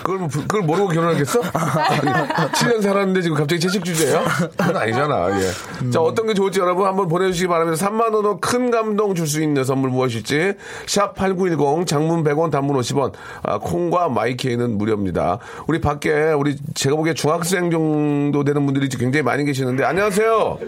[0.03, 1.41] 그걸 뭐- 그걸 모르고 결혼하겠어?
[2.53, 4.23] 7년 살았는데 지금 갑자기 채식주의자야?
[4.25, 5.41] 그건 아니잖아.
[5.41, 5.91] 예.
[5.91, 7.87] 자 어떤 게 좋을지 여러분 한번 보내주시기 바랍니다.
[7.87, 10.53] 3만 원으로 큰 감동 줄 수 있는 선물 무엇일지
[10.87, 13.13] 샵 #8910 장문 100원, 단문 50원,
[13.43, 15.39] 아, 콩과 마이케이는 무료입니다.
[15.67, 20.59] 우리 밖에 우리 제가 보기에 중학생 정도 되는 분들이 굉장히 많이 계시는데 안녕하세요.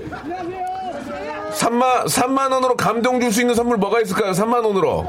[1.60, 4.32] 3만 3만 원으로 감동 줄 수 있는 선물 뭐가 있을까요?
[4.32, 5.06] 3만 원으로.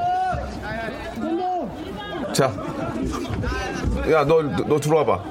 [2.34, 2.46] 자,
[4.12, 5.24] 야, 너, 너, 너 들어와봐.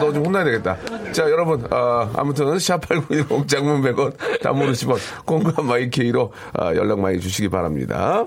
[0.00, 0.76] 너 좀 혼나야 되겠다.
[1.12, 7.48] 자, 여러분, 어, 아무튼, 샵8910 장문 100원, 단문 50원, 공과 마이케이로 어, 연락 많이 주시기
[7.48, 8.24] 바랍니다.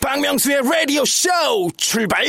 [0.00, 1.28] 박명수의 라디오 쇼
[1.76, 2.24] 출발!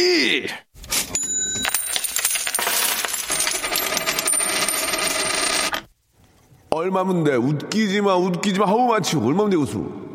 [6.77, 7.35] 얼마면 돼?
[7.35, 8.65] 웃기지 마, 웃기지 마.
[8.67, 10.07] 하우 마치 얼마면 돼, 웃어?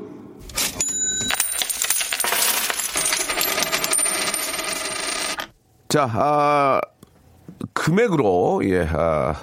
[5.89, 6.81] 자, 아,
[7.75, 9.35] 금액으로, 예, 아,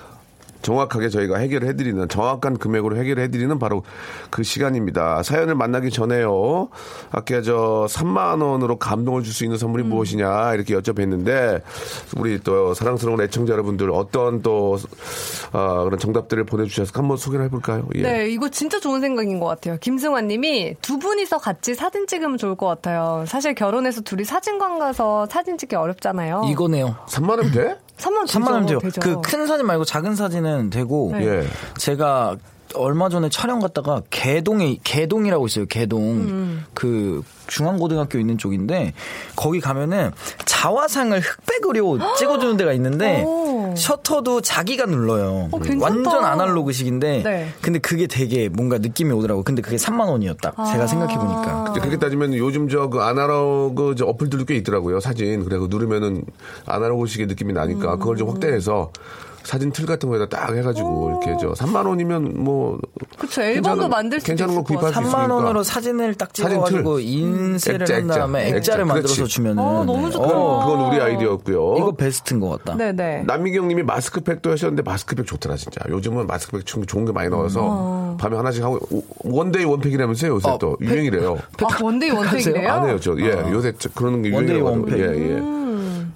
[0.70, 3.82] 정확하게 저희가 해결을 해드리는 정확한 금액으로 해결을 해드리는 바로
[4.30, 5.24] 그 시간입니다.
[5.24, 6.70] 사연을 만나기 전에요.
[7.10, 9.90] 아까 저 3만 원으로 감동을 줄 수 있는 선물이 음.
[9.90, 11.62] 무엇이냐 이렇게 여쭤뵀는데
[12.18, 14.78] 우리 또 사랑스러운 애청자 여러분들 어떤 또
[15.52, 17.88] 아, 그런 정답들을 보내주셔서 한번 소개를 해볼까요?
[17.96, 18.02] 예.
[18.02, 19.78] 네, 이거 진짜 좋은 생각인 것 같아요.
[19.80, 23.24] 김승환 님이 두 분이서 같이 사진 찍으면 좋을 것 같아요.
[23.28, 26.44] 사실 결혼해서 둘이 사진관 가서 사진 찍기 어렵잖아요.
[26.50, 26.96] 이거네요.
[27.08, 27.78] 3만 원 돼?
[28.00, 28.80] 3만 3만 원 돼요.
[28.80, 31.26] 그 큰 사진 말고 작은 사진은 되고 네.
[31.26, 31.48] 예.
[31.78, 32.38] 제가
[32.76, 35.66] 얼마 전에 촬영 갔다가 개동에 개동이라고 있어요.
[35.66, 36.66] 개동 음.
[36.74, 38.94] 그 중앙고등학교 있는 쪽인데
[39.36, 40.12] 거기 가면은
[40.46, 43.76] 자화상을 흑백 으로 찍어주는 데가 있는데 오.
[43.78, 45.50] 셔터도 자기가 눌러요.
[45.52, 45.60] 어.
[45.80, 47.50] 완전 아날로그식인데 네.
[47.62, 49.44] 근데 그게 되게 뭔가 느낌이 오더라고.
[49.44, 50.54] 근데 그게 3만 원이었다.
[50.56, 50.66] 아.
[50.66, 51.74] 제가 생각해 보니까.
[51.74, 55.00] 그렇게 따지면 요즘 저 그 아날로그 저 어플들도 꽤 있더라고요.
[55.00, 55.44] 사진.
[55.46, 56.24] 그래, 그 누르면은
[56.66, 58.92] 아날로그식의 느낌이 나니까 그걸 좀 확대해서
[59.44, 62.78] 사진 틀 같은 거에다 딱 해가지고 이렇게 저 3만 원이면 뭐
[63.18, 65.36] 그쵸, 앨범도 괜찮은- 만들 수도 괜찮은 거 구입할 수 3만 있으니까.
[65.36, 67.04] 원으로 사진을 딱 사진 찍어가지고 틀.
[67.06, 68.14] 인쇄를 액자, 한 액자.
[68.20, 69.34] 다음에 액자, 액자를 만들어서 그렇지.
[69.34, 70.28] 주면은 어, 너무 좋다.
[70.28, 71.76] 어, 그건 우리 아이디어였고요.
[71.78, 72.76] 이거 베스트인 것 같다.
[72.78, 73.24] 네네.
[73.26, 75.82] 남미경 님이 마스크팩도 하셨는데 마스크팩 좋더라 진짜.
[75.90, 80.32] 요즘은 마스크팩 좀 좋은 게 많이 나와서 밤에 하나씩 하고 오- one day one pack이라면서요
[80.34, 81.38] 요새 어, 또 팩- 유행이래요.
[81.64, 82.72] 아, one day one pack이래요?
[82.72, 83.16] 안 해요 저.
[83.20, 85.00] 예 요새 저 그런 게 one day 유행이라고 one pack.
[85.00, 85.04] 예
[85.36, 85.59] 예.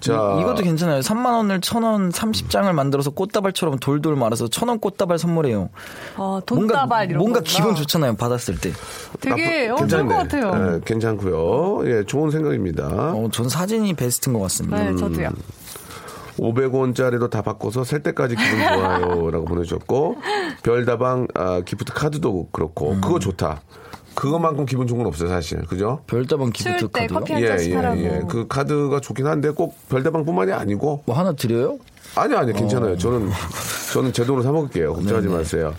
[0.04, 1.00] 자 이- 이것도 괜찮아요.
[1.00, 5.70] 3만 원을 천원 30장을 만들어서 꽃다발처럼 돌돌 말아서 천원 꽃다발 선물해요.
[6.18, 7.58] 어, 뭔가 돈다발 이런 뭔가 거구나.
[7.58, 8.16] 기분 좋잖아요.
[8.18, 8.72] 받았을 때.
[9.22, 10.16] 되게 나쁘- 어, 좋을 것 괜찮네.
[10.50, 10.76] 같아요.
[10.76, 11.82] 예, 괜찮고요.
[11.90, 12.86] 예, 좋은 생각입니다.
[13.14, 14.84] 어, 전 사진이 베스트인 것 같습니다.
[14.84, 15.30] 네, 저도요.
[16.38, 20.18] 500원짜리로 다 바꿔서 셀 때까지 기분 좋아요라고 보내주셨고
[20.64, 23.62] 별다방 아, 기프트 카드도 그렇고 그거 좋다.
[24.16, 26.00] 그거만큼 기분 좋은 건 없어요 사실 그죠?
[26.08, 27.20] 별다방 기프트 카드요?
[27.20, 28.28] 커피 한 잔씩 하라고.
[28.28, 31.78] 그 카드가 좋긴 한데 꼭 별다방뿐만이 아니고 뭐 하나 드려요?
[32.16, 32.96] 아니 아니 괜찮아요.
[32.98, 33.30] 저는
[33.94, 34.94] 저는 제 돈으로 사 먹을게요.
[34.94, 35.38] 걱정하지 네네.
[35.40, 35.74] 마세요.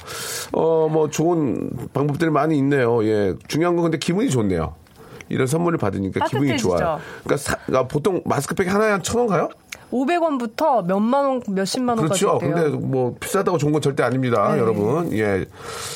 [0.53, 3.05] 어 뭐 좋은 방법들이 많이 있네요.
[3.05, 4.75] 예 중요한 건 근데 기분이 좋네요.
[5.31, 6.69] 이런 선물을 받으니까 기분이 따뜻해지죠.
[6.77, 6.99] 좋아요.
[7.25, 9.49] 그러니까, 사- 그러니까 보통 마스크팩 하나에 한 천 원 가요?
[9.95, 12.45] 500원부터 몇만 원, 몇십만 원까지 그렇죠.
[12.45, 12.71] 있대요.
[12.73, 14.59] 근데 뭐 비싸다고 좋은 건 절대 아닙니다, 네.
[14.59, 15.13] 여러분.
[15.13, 15.45] 예,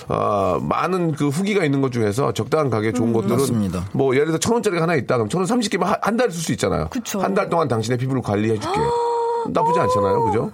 [0.07, 2.95] 아, 많은 그 후기가 있는 것 중에서 적당한 가게 음.
[2.95, 3.87] 좋은 것들은 맞습니다.
[3.93, 6.89] 뭐 예를 들어 천 원짜리가 하나 있다 그럼 천원 삼십 개면 한달 쓸 수 있잖아요.
[7.21, 8.79] 한 달 동안 당신의 피부를 관리해 줄게.
[9.53, 10.51] 나쁘지 않잖아요, 그죠?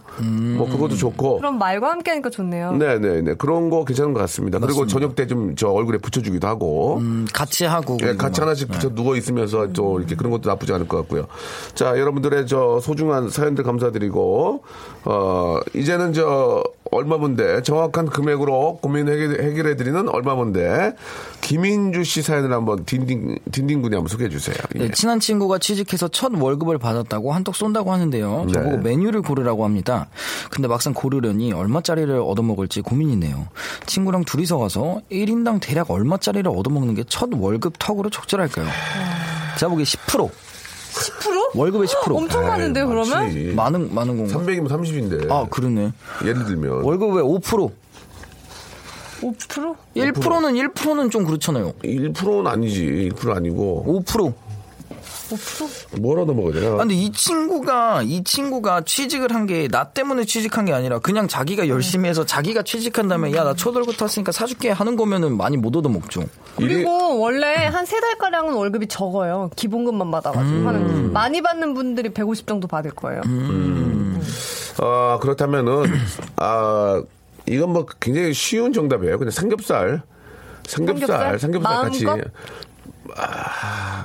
[0.56, 1.38] 뭐 그것도 좋고.
[1.38, 2.72] 그럼 말과 함께 하니까 좋네요.
[2.72, 4.58] 네네네 그런 거 괜찮은 것 같습니다.
[4.58, 6.96] 그리고 저녁 때 좀 저 얼굴에 붙여주기도 하고.
[6.98, 7.96] 음, 같이 하고.
[8.02, 8.46] 예, 같이 막.
[8.46, 11.26] 하나씩 붙여 누워 있으면서 또 이렇게 그런 것도 나쁘지 않을 것 같고요.
[11.74, 14.62] 자, 여러분들의 저 소중한 사연들 감사드리고
[15.04, 16.62] 어 이제는 저
[16.94, 20.94] 얼마문데 정확한 금액으로 고민 해결 해 드리는 얼마문데
[21.40, 24.56] 김인주 씨 사연을 한번 딘딘 딘딘군이 한번 소개해 주세요.
[24.76, 24.78] 예.
[24.80, 28.46] 네, 친한 친구가 취직해서 첫 월급을 받았다고 한턱 쏜다고 하는데요.
[28.52, 28.82] 저보고 네.
[28.90, 30.08] 메뉴를 고르라고 합니다.
[30.50, 33.48] 근데 막상 고르려니 얼마짜리를 얻어먹을지 고민이네요.
[33.86, 38.66] 친구랑 둘이서 가서 1인당 대략 얼마짜리를 얻어먹는 게 첫 월급 턱으로 적절할까요?
[39.58, 40.30] 제가 보기에 10%.
[40.94, 41.56] 10%?
[41.56, 42.14] 월급의 10%.
[42.16, 43.10] 엄청 많은데요, 그러면?
[43.10, 43.52] 많지.
[43.54, 44.38] 많은, 많은 건가?
[44.38, 45.30] 300이면 30인데.
[45.30, 45.92] 아, 그러네.
[46.24, 47.70] 예를 들면 월급의 5%.
[49.20, 49.76] 5%?
[49.96, 51.72] 1%는 1%는 좀 그렇잖아요.
[51.82, 53.10] 1%는 아니지.
[53.14, 54.34] 1% 아니고 5%.
[55.30, 56.00] 5%?
[56.00, 56.74] 뭐라도 먹어야 되나?
[56.74, 61.28] 아, 근데 이 친구가 이 친구가 취직을 한 게 나 때문에 취직한 게 아니라 그냥
[61.28, 65.74] 자기가 열심히 해서 자기가 취직한 다음에 야 나 초월급 탔으니까 사줄게 하는 거면은 많이 못
[65.76, 66.24] 얻어 먹죠.
[66.56, 69.50] 그리고 원래 한 세 달 가량은 월급이 적어요.
[69.56, 70.66] 기본급만 받아가지고 음.
[70.66, 71.12] 하는.
[71.12, 73.20] 많이 받는 분들이 150 정도 받을 거예요.
[74.78, 75.84] 아, 그렇다면은,
[76.36, 77.02] 아,
[77.46, 79.18] 이건 뭐 굉장히 쉬운 정답이에요.
[79.18, 80.02] 그냥 삼겹살.
[80.66, 81.38] 삼겹살, 삼겹살?
[81.38, 82.06] 삼겹살, 같이.
[83.16, 84.04] 아,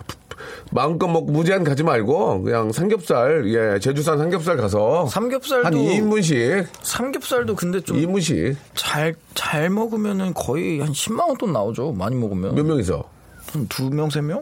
[0.72, 5.08] 마음껏 먹고 무제한 가지 말고, 그냥 삼겹살, 예, 제주산 삼겹살 가서.
[5.08, 8.56] 삼겹살도 한 2인분씩, 삼겹살도 근데 좀 2인분씩.
[8.76, 11.94] 잘 잘 먹으면은 거의 한 10만 원 돈 나오죠.
[11.94, 13.04] 많이 먹으면 몇 명이서?
[13.54, 14.42] 한두 명 세 명?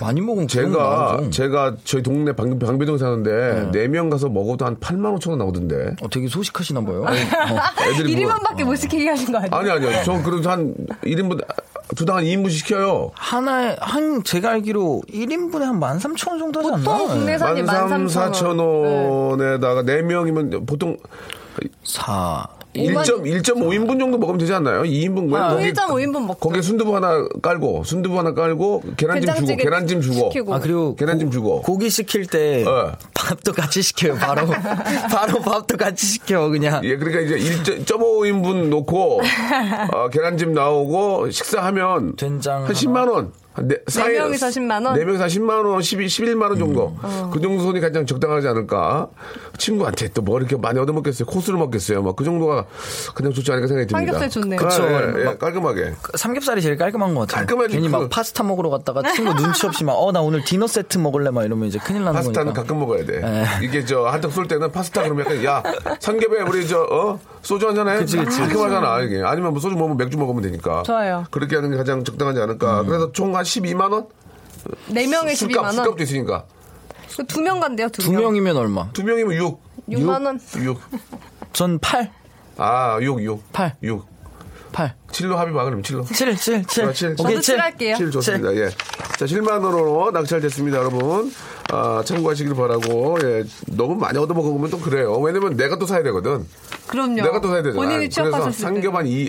[0.00, 1.20] 많이 먹으면 그 정도 제가.
[1.30, 5.96] 제가 저희 동네 방, 방배동 사는데, 네명 가서 먹어도 한 8만 5천 원 나오던데.
[6.02, 7.04] 어, 되게 소식하시나 봐요.
[7.92, 9.54] 애들이 뭐- 1인분밖에 못 시키게 하신 거 아니에요?
[9.54, 10.02] 아니, 아니요.
[10.04, 11.40] 저 그래도 한 1인분,
[11.94, 13.10] 두당 한 2인분 시켜요.
[13.14, 16.98] 하나에 한 제가 알기로 1인분에 한 13,000원 정도 하지 않나?
[16.98, 18.32] 보통 국내산이 13,000, 13,000원.
[18.32, 20.96] 4천원에다가 4명이면 보통
[21.84, 24.82] 4 1.5 1.5인분 정도 먹으면 되지 않나요?
[24.82, 26.38] 2인분 아, 거기 1.5인분 먹죠.
[26.40, 30.54] 거기에 순두부 하나 깔고 순두부 하나 깔고 계란찜 주고 계란찜 주고 시키고.
[30.54, 31.62] 아 그리고 계란찜 고- 주고.
[31.62, 32.92] 고기 시킬 때 어.
[33.14, 34.14] 밥도 같이 시켜요.
[34.14, 34.46] 바로
[35.12, 36.82] 바로 밥도 같이 시켜 그냥.
[36.84, 39.20] 예, 그러니까 이제 1.5인분 놓고
[39.92, 42.72] 어, 계란찜 나오고 식사하면 된장 한 하나.
[42.72, 43.32] 10만 원.
[43.54, 44.86] 한 네, 네 명이서 10만 원?
[44.86, 44.98] 음.
[44.98, 46.96] 네 명이서 10만 원, 12, 11만 원 정도.
[47.32, 49.08] 그 정도 손이 가장 적당하지 않을까.
[49.58, 51.26] 친구한테 또 뭐 이렇게 많이 얻어먹겠어요.
[51.26, 52.00] 코스를 먹겠어요.
[52.02, 52.64] 막 그 정도가
[53.14, 54.12] 가장 좋지 않을까 생각이 듭니다.
[54.12, 54.58] 삼겹살 좋네요.
[54.60, 54.84] 그쵸.
[54.88, 55.94] 예, 예, 막- 깔끔하게.
[56.14, 57.38] 삼겹살이 제일 깔끔한 것 같아요.
[57.46, 60.66] 깔끔하지, 괜히 그- 막 파스타 먹으러 갔다가 친구 눈치 없이 막, 어, 나 오늘 디너
[60.68, 62.62] 세트 먹을래 막 이러면 이제 큰일 나는 파스타는 거니까.
[62.62, 63.20] 가끔 먹어야 돼.
[63.22, 63.64] 예.
[63.66, 65.62] 이게 저 한턱 쏠 때는 파스타 그러면 약간 야
[66.00, 67.18] 삼겹에 우리 저 어?
[67.42, 67.98] 소주 한잔 해.
[67.98, 68.62] 그치, 그치, 이렇게 그치.
[68.64, 69.20] 하잖아 이게.
[69.24, 70.84] 아니면 뭐 소주 먹으면 맥주 먹으면 되니까.
[70.84, 71.24] 좋아요.
[71.32, 72.84] 그렇게 하는 게 가장 적당하지 않을까.
[72.84, 74.06] 그래서 총 한 12만 원?
[74.88, 75.72] 네 명에 술값 12만 원.
[75.74, 76.44] 술값도 있으니까.
[77.28, 78.22] 두명 간대요, 두, 두 명.
[78.22, 78.90] 명이면 얼마?
[78.92, 79.60] 두 명이면 6.
[79.90, 80.40] 6만 원.
[80.56, 80.78] 6.
[81.52, 82.10] 전 8.
[82.56, 83.52] 아, 6, 6.
[83.52, 83.76] 팔.
[83.82, 84.06] 6.
[84.72, 84.94] 8.
[85.10, 86.06] 7로 합의 봐, 그럼 7로.
[86.06, 86.84] 7, 7, 7.
[86.86, 87.08] 아, 칠.
[87.18, 87.96] 오케이, 저도 7 할게요.
[87.98, 88.54] 7 좋습니다.
[88.54, 88.70] 예.
[89.18, 91.30] 자, 7만 원으로 낙찰됐습니다, 여러분.
[91.70, 93.18] 아, 참고하시길 바라고.
[93.22, 93.44] 예.
[93.66, 95.18] 너무 많이 얻어먹으면 또 그래요.
[95.18, 96.46] 왜냐면 내가 또 사야 되거든.
[96.86, 97.16] 그럼요.
[97.16, 97.74] 내가 또 사야 되잖아.
[97.74, 98.58] 본인이 그래서 취업하셨을 때.
[98.58, 99.28] 삼겹한 이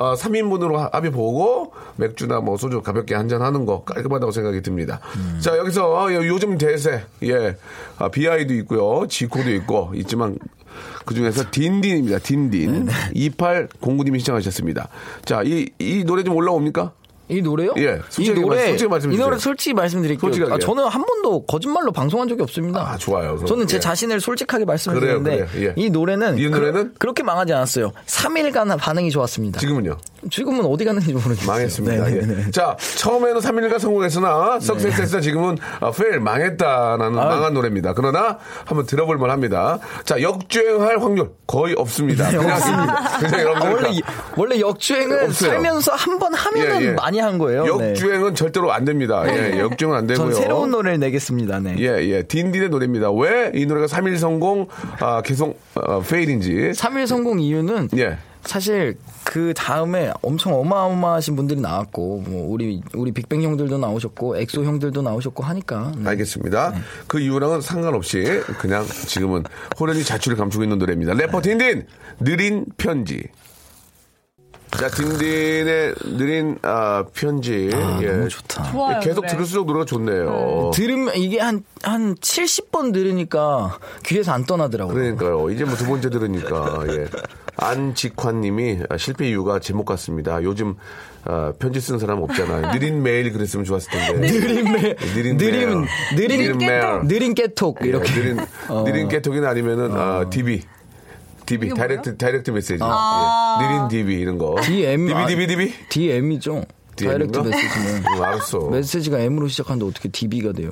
[0.00, 4.98] 어, 3인분으로 합의 보고 맥주나 뭐 소주 가볍게 한잔 하는 거 깔끔하다고 생각이 듭니다.
[5.16, 5.38] 음.
[5.42, 7.04] 자, 여기서 요- 요즘 대세.
[7.24, 7.54] 예.
[7.98, 9.06] 아, 비아이도 있고요.
[9.08, 10.38] 지코도 있고 있지만
[11.04, 12.18] 그 중에서 딘딘입니다.
[12.20, 12.86] 딘딘.
[13.14, 14.88] 2809님이 시청하셨습니다.
[15.26, 16.92] 자, 이, 이 노래 좀 올라옵니까?
[17.30, 17.72] 이 노래요?
[17.78, 19.38] 예, 이 노래, 말- 솔직히 말씀해 이 노래.
[19.38, 20.20] 솔직히 말씀드릴게요.
[20.32, 20.52] 솔직하게.
[20.54, 22.80] 아, 저는 한 번도 거짓말로 방송한 적이 없습니다.
[22.92, 23.34] 아, 좋아요.
[23.36, 23.46] 그럼.
[23.46, 23.80] 저는 제 예.
[23.80, 25.68] 자신을 솔직하게 말씀을 그래요, 드리는데 그래요.
[25.70, 25.74] 예.
[25.76, 26.94] 이 노래는 이 노래는?
[26.98, 27.92] 그, 렇게 망하지 않았어요.
[28.06, 29.60] 3일간 반응이 좋았습니다.
[29.60, 29.96] 지금은요?
[30.28, 31.46] 지금은 어디 갔는지 모르겠어요.
[31.46, 32.04] 망했습니다.
[32.04, 32.44] 네네네.
[32.46, 32.50] 예.
[32.50, 37.24] 자, 처음에는 3일간 성공했으나 석세스했으나 지금은 아, 페일 망했다라는 아.
[37.24, 37.94] 망한 노래입니다.
[37.94, 39.78] 그러나 한번 들어볼 만합니다.
[40.04, 42.30] 자, 역주행할 확률 거의 없습니다.
[42.30, 43.18] 그냥 없습니다.
[43.18, 44.02] 그냥 아, 여러분들 원래 이-
[44.36, 45.50] 원래 역주행은 없어요.
[45.50, 46.90] 살면서 한 번 하면은 예, 예.
[46.92, 47.76] 많이 한 거예요.
[47.78, 47.90] 네.
[47.90, 49.24] 역주행은 절대로 안 됩니다.
[49.26, 50.32] 예, 역주행은 안 되고요.
[50.32, 51.60] 전 새로운 노래를 내겠습니다.
[51.60, 51.76] 네.
[51.78, 52.22] 예, 예.
[52.24, 53.10] 딘딘의 노래입니다.
[53.10, 54.66] 왜 이 노래가 3일 성공,
[55.00, 56.52] 아, 계속, 어, 페일인지.
[56.74, 58.18] 3일 성공 이유는 예.
[58.44, 65.02] 사실 그 다음에 엄청 어마어마하신 분들이 나왔고 뭐 우리 우리 빅뱅 형들도 나오셨고 엑소 형들도
[65.02, 66.08] 나오셨고 하니까 네.
[66.10, 66.74] 알겠습니다.
[67.06, 68.24] 그 이유랑은 상관없이
[68.58, 69.44] 그냥 지금은
[69.78, 71.14] 홀연히 자취를 감추고 있는 노래입니다.
[71.14, 71.86] 래퍼 딘딘
[72.20, 73.22] 느린 편지.
[74.78, 77.70] 자 딘딘의 느린 아, 편지.
[77.74, 78.06] 아, 예.
[78.12, 78.70] 너무 좋다.
[78.70, 79.00] 좋아요.
[79.00, 79.28] 계속 노래.
[79.28, 80.70] 들을수록 노래가 좋네요.
[80.74, 84.94] 들으면 이게 한 한 70번 들으니까 귀에서 안 떠나더라고요.
[84.94, 85.50] 그러니까요.
[85.50, 87.06] 이제 뭐 두 번째 들으니까 예.
[87.56, 90.42] 안직환 님이 아, 실패 이유가 제목 같습니다.
[90.42, 90.76] 요즘
[91.24, 92.72] 아, 편지 쓰는 사람 없잖아요.
[92.72, 94.28] 느린 메일 그랬으면 좋았을 텐데.
[94.30, 95.88] 느린 매 느린 느린 메일.
[96.16, 96.82] 느린 느린 메일.
[97.08, 98.84] 느린 깨톡 예, 이렇게 느린 어.
[98.84, 100.62] 느린 깨톡이나 아니면은 아, DB.
[101.58, 102.78] DB direct direct 메시지.
[102.80, 103.58] 아.
[103.60, 103.66] 예.
[103.66, 104.56] 느린 DB 이런 거.
[104.62, 105.72] DM DB 아, DB DB.
[105.88, 106.64] DM이죠.
[106.96, 107.56] direct DM 인가?
[107.56, 108.58] 메시지는 응, 알았어.
[108.70, 110.70] 메시지가 M으로 시작하는데 어떻게 DB가 돼요?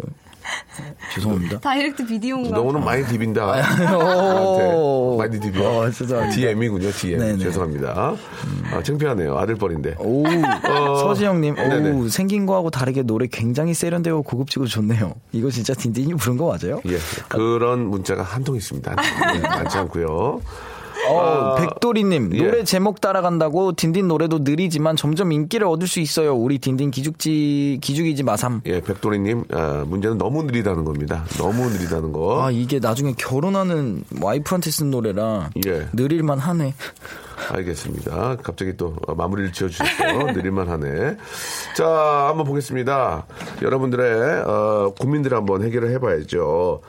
[1.14, 1.60] 죄송합니다.
[1.60, 2.56] 다이렉트 비디오인가?
[2.56, 3.44] 너 오늘 많이 DB인다.
[3.98, 5.16] 오.
[5.18, 5.60] 나한테 많이 DB.
[5.62, 6.34] 어, 죄송합니다.
[6.36, 6.90] DM이군요.
[6.90, 7.18] DM.
[7.18, 7.38] 네네.
[7.38, 8.14] 죄송합니다.
[8.72, 9.36] 아, 창피하네요.
[9.36, 9.96] 아들뻘인데.
[9.98, 10.24] 오,
[11.00, 11.68] 서지영님, 오, 어.
[11.68, 12.08] 네네.
[12.08, 15.12] 생긴 거하고 다르게 노래 굉장히 세련되고 고급지고 좋네요.
[15.32, 16.80] 이거 진짜 딘딘이 부른 거 맞아요?
[16.86, 16.96] 예.
[17.28, 18.96] 그런 문자가 한 통 있습니다.
[19.34, 20.40] 예, 많지 않고요.
[21.06, 22.38] 어, 아, 백도리님, 예.
[22.38, 26.34] 노래 제목 따라간다고 딘딘 노래도 느리지만 점점 인기를 얻을 수 있어요.
[26.34, 28.62] 우리 딘딘 기죽지, 기죽이지 마삼.
[28.66, 31.24] 예, 백도리님, 아, 문제는 너무 느리다는 겁니다.
[31.38, 32.44] 너무 느리다는 거.
[32.44, 35.86] 아, 이게 나중에 결혼하는 와이프한테 쓴 노래라 예.
[35.92, 36.74] 느릴만 하네.
[37.50, 38.36] 알겠습니다.
[38.42, 41.16] 갑자기 또 마무리를 지어주셨고 느릴만 하네.
[41.76, 41.86] 자,
[42.28, 43.26] 한번 보겠습니다.
[43.62, 46.80] 여러분들의 어, 고민들을 한번 해결을 해봐야죠.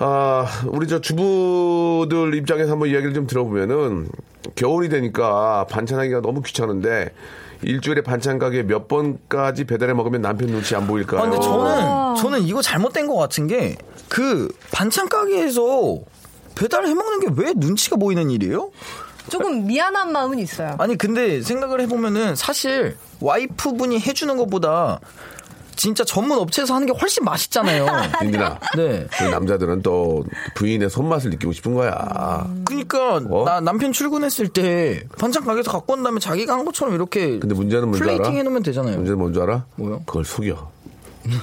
[0.00, 4.08] 아, 우리 저 주부들 입장에서 한번 이야기를 좀 들어보면은
[4.54, 7.12] 겨울이 되니까 반찬하기가 너무 귀찮은데
[7.62, 11.20] 일주일에 반찬 가게 몇 번까지 배달해 먹으면 남편 눈치 안 보일까요?
[11.20, 13.76] 아, 근데 저는, 저는 이거 잘못된 것 같은 게,
[14.08, 15.98] 그, 반찬 가게에서
[16.54, 18.70] 배달해 먹는 게 왜 눈치가 보이는 일이에요?
[19.28, 20.76] 조금 미안한 마음은 있어요.
[20.78, 25.00] 아니 근데 생각을 해보면은 사실 와이프분이 해주는 것보다
[25.78, 27.86] 진짜 전문 업체에서 하는 게 훨씬 맛있잖아요.
[28.20, 29.06] 민들아, 네.
[29.16, 30.24] 그 남자들은 또
[30.56, 32.46] 부인의 손맛을 느끼고 싶은 거야.
[32.64, 33.44] 그러니까 어?
[33.44, 37.84] 나 남편 출근했을 때 반찬 가게에서 갖고 온 다음에 자기가 한 것처럼 이렇게 근데 문제는
[37.84, 38.34] 뭔지 플레이팅 알아?
[38.34, 38.96] 해놓으면 되잖아요.
[38.96, 39.66] 문제는 뭔지 알아?
[39.76, 40.02] 뭐요?
[40.04, 40.72] 그걸 속여.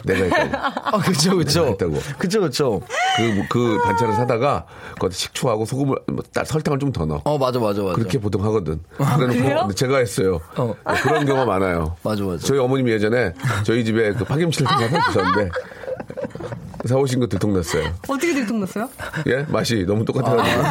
[0.04, 0.58] 내가 했다고.
[0.96, 2.00] 아 그쵸 그쵸 했다고.
[2.18, 2.82] 그쵸 그쵸.
[3.18, 4.66] 그, 그 반찬을 사다가
[5.00, 7.22] 거기 식초하고 소금을 뭐 딸- 설탕을 좀 더 넣어.
[7.26, 7.96] 어 맞아 맞아 맞아.
[7.96, 8.80] 그렇게 보통 하거든.
[8.98, 10.40] 그래놓고 제가 했어요.
[10.58, 10.74] 어.
[10.88, 11.96] 네, 그런 경우가 많아요.
[12.04, 12.46] 맞아, 맞아.
[12.46, 15.50] 저희 어머님이 예전에 저희 집에 그 파김치를 하나 주셨는데
[16.88, 17.84] 사오신 거 들통났어요.
[18.08, 18.90] 어떻게 들통났어요?
[19.28, 19.46] 예?
[19.50, 20.64] 맛이 너무 똑같아가지고.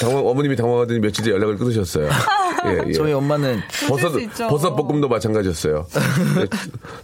[0.00, 2.08] 당황, 어머님이 당황하더니 며칠 뒤에 연락을 끊으셨어요.
[2.66, 2.92] 예, 예.
[2.92, 4.12] 저희 엄마는 버섯.
[4.48, 5.86] 버섯 볶음도 마찬가지였어요.
[6.40, 6.46] 예,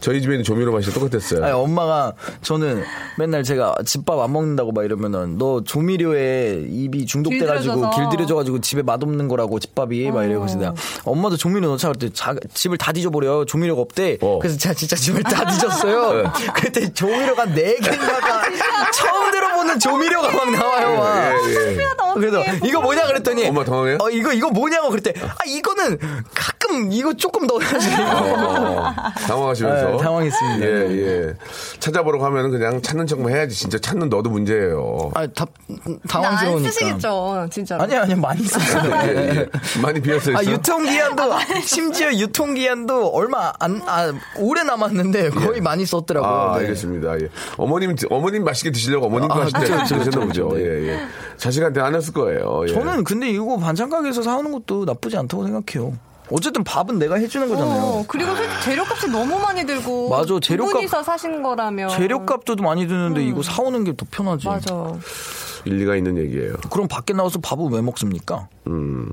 [0.00, 1.44] 저희 집에는 조미료 맛이 똑같았어요.
[1.44, 2.82] 아니, 엄마가 저는
[3.18, 7.90] 맨날 제가 집밥 안 먹는다고 막 이러면은 너 조미료에 입이 중독돼가지고 길들여져서.
[8.10, 10.40] 길들여져가지고 집에 맛없는 거라고 집밥이 막 이래요.
[10.40, 10.74] 그래서 내가
[11.04, 14.18] 엄마도 조미료 넣자 그랬더니 자, 집을 다 뒤져버려 조미료가 없대.
[14.20, 14.38] 어.
[14.40, 16.32] 그래서 제가 진짜 집을 다 뒤졌어요.
[16.54, 18.42] 그때 조미료가 네개 인가가
[18.92, 20.96] 처음 들어보는 조미료가 막 나와요.
[20.96, 21.48] 막.
[21.48, 21.88] 예, 예.
[22.14, 23.98] 그래서 이거 뭐냐 그랬더니 엄마 당황해요?
[24.00, 25.12] 어 이거 이거 뭐냐고 그랬대.
[25.20, 25.98] 아 이거는
[26.32, 27.88] 가끔 이거 조금 넣어야지.
[28.02, 28.94] 어,
[29.26, 29.90] 당황하시면서.
[29.90, 30.66] 네, 당황했습니다.
[30.66, 31.34] 예, 예.
[31.80, 33.56] 찾아보라고 하면 그냥 찾는 척만 해야지.
[33.56, 35.10] 진짜 찾는 너도 문제예요.
[35.14, 35.46] 아, 다,
[35.86, 36.70] 안 당황스러우니까.
[36.70, 37.82] 쓰시겠죠, 진짜로.
[37.82, 38.92] 아니 아니 많이 썼어요.
[39.06, 39.80] 예, 예.
[39.82, 40.36] 많이 비었어요.
[40.36, 41.32] 아 유통 기한도
[41.64, 46.30] 심지어 유통 기한도 얼마 안 아, 오래 남았는데 거의 많이 썼더라고요.
[46.30, 46.64] 아, 네.
[46.64, 47.20] 알겠습니다.
[47.20, 47.28] 예.
[47.56, 50.48] 어머 님, 어머님 맛있게 드시려고 어머님과 아, 하실 때 그쵸, 드셨나 그쵸, 보죠.
[50.56, 50.60] 네.
[50.64, 51.00] 예, 예.
[51.36, 52.62] 자식한테 안 했을 거예요.
[52.68, 52.72] 예.
[52.72, 55.92] 저는 근데 이거 반찬 가게에서 사오는 것도 나쁘지 않다고 생각해요.
[56.30, 57.82] 어쨌든 밥은 내가 해주는 거잖아요.
[57.82, 62.88] 어, 그리고 솔직히 재료값이 너무 많이 들고 맞아, 두 재료값- 분이서 사신 거라면 재료값도 많이
[62.88, 64.46] 드는데 이거 사오는 게 더 편하지.
[64.48, 64.74] 맞아.
[65.64, 66.54] 일리가 있는 얘기예요.
[66.70, 68.48] 그럼 밖에 나와서 밥을 왜 먹습니까?
[68.66, 69.10] 음.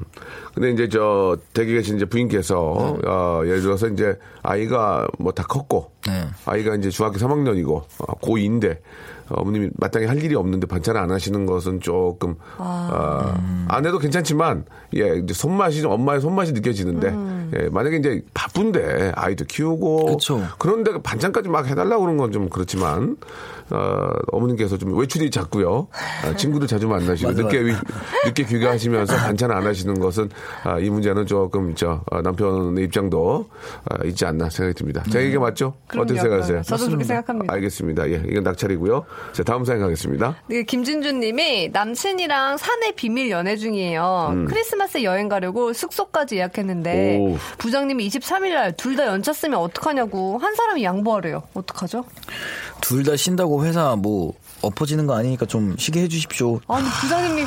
[0.53, 2.59] 근데 이제 저 댁에 계신 이제 부인께서
[3.05, 6.25] 어, 예를 들어서 이제 아이가 뭐 다 컸고 네.
[6.45, 8.79] 아이가 이제 중학교 3학년이고 어, 고2인데
[9.29, 13.33] 어머님이 마땅히 할 일이 없는데 반찬을 안 하시는 것은 조금 어,
[13.69, 17.11] 안 해도 괜찮지만 예 이제 손맛이 좀 엄마의 손맛이 느껴지는데
[17.59, 20.41] 예 만약에 이제 바쁜데 아이도 키우고 그쵸.
[20.57, 23.17] 그런데 반찬까지 막 해달라고 그러는 건좀 그렇지만
[23.69, 25.87] 어, 어머님께서 좀 외출이 잦고요
[26.25, 27.73] 아, 친구들 자주 만나시고 맞아, 늦게 위-
[28.25, 30.29] 늦게 귀가하시면서 반찬 안 하시는 것은
[30.63, 33.49] 아, 이 문제는 조금 저 아, 남편의 입장도
[33.89, 35.03] 아, 있지 않나 생각이 듭니다.
[35.09, 35.73] 제 얘기 맞죠?
[35.87, 36.03] 그럼요.
[36.03, 36.61] 어떻게 생각하세요?
[36.63, 37.53] 저도 그렇게 생각합니다.
[37.53, 38.09] 알겠습니다.
[38.09, 39.05] 예, 이건 낙찰이고요.
[39.31, 40.35] 자, 다음 사연 가겠습니다.
[40.47, 44.45] 네, 김진준 님이 남친이랑 사내 비밀 연애 중이에요.
[44.49, 47.37] 크리스마스 여행 가려고 숙소까지 예약했는데 오.
[47.57, 51.43] 부장님이 23일 날 둘 다 연차 쓰면 어떡하냐고 한 사람이 양보하래요.
[51.53, 52.05] 어떡하죠?
[52.81, 56.59] 둘 다 쉰다고 회사 뭐 엎어지는 거 아니니까 좀 쉬게 해주십시오.
[56.67, 57.43] 아니 부장님이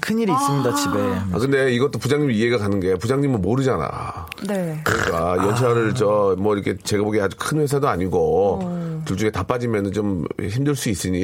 [0.00, 0.98] 큰일이 있습니다 집에.
[1.32, 4.26] 아, 근데 이것도 부장님 이해가 가는 게 부장님은 모르잖아.
[4.46, 4.80] 네.
[4.84, 9.02] 그러니까 연차를 저뭐 이렇게 제가 보기에 아주 큰 회사도 아니고 어.
[9.04, 11.20] 둘 중에 다 빠지면 좀 힘들 수 있으니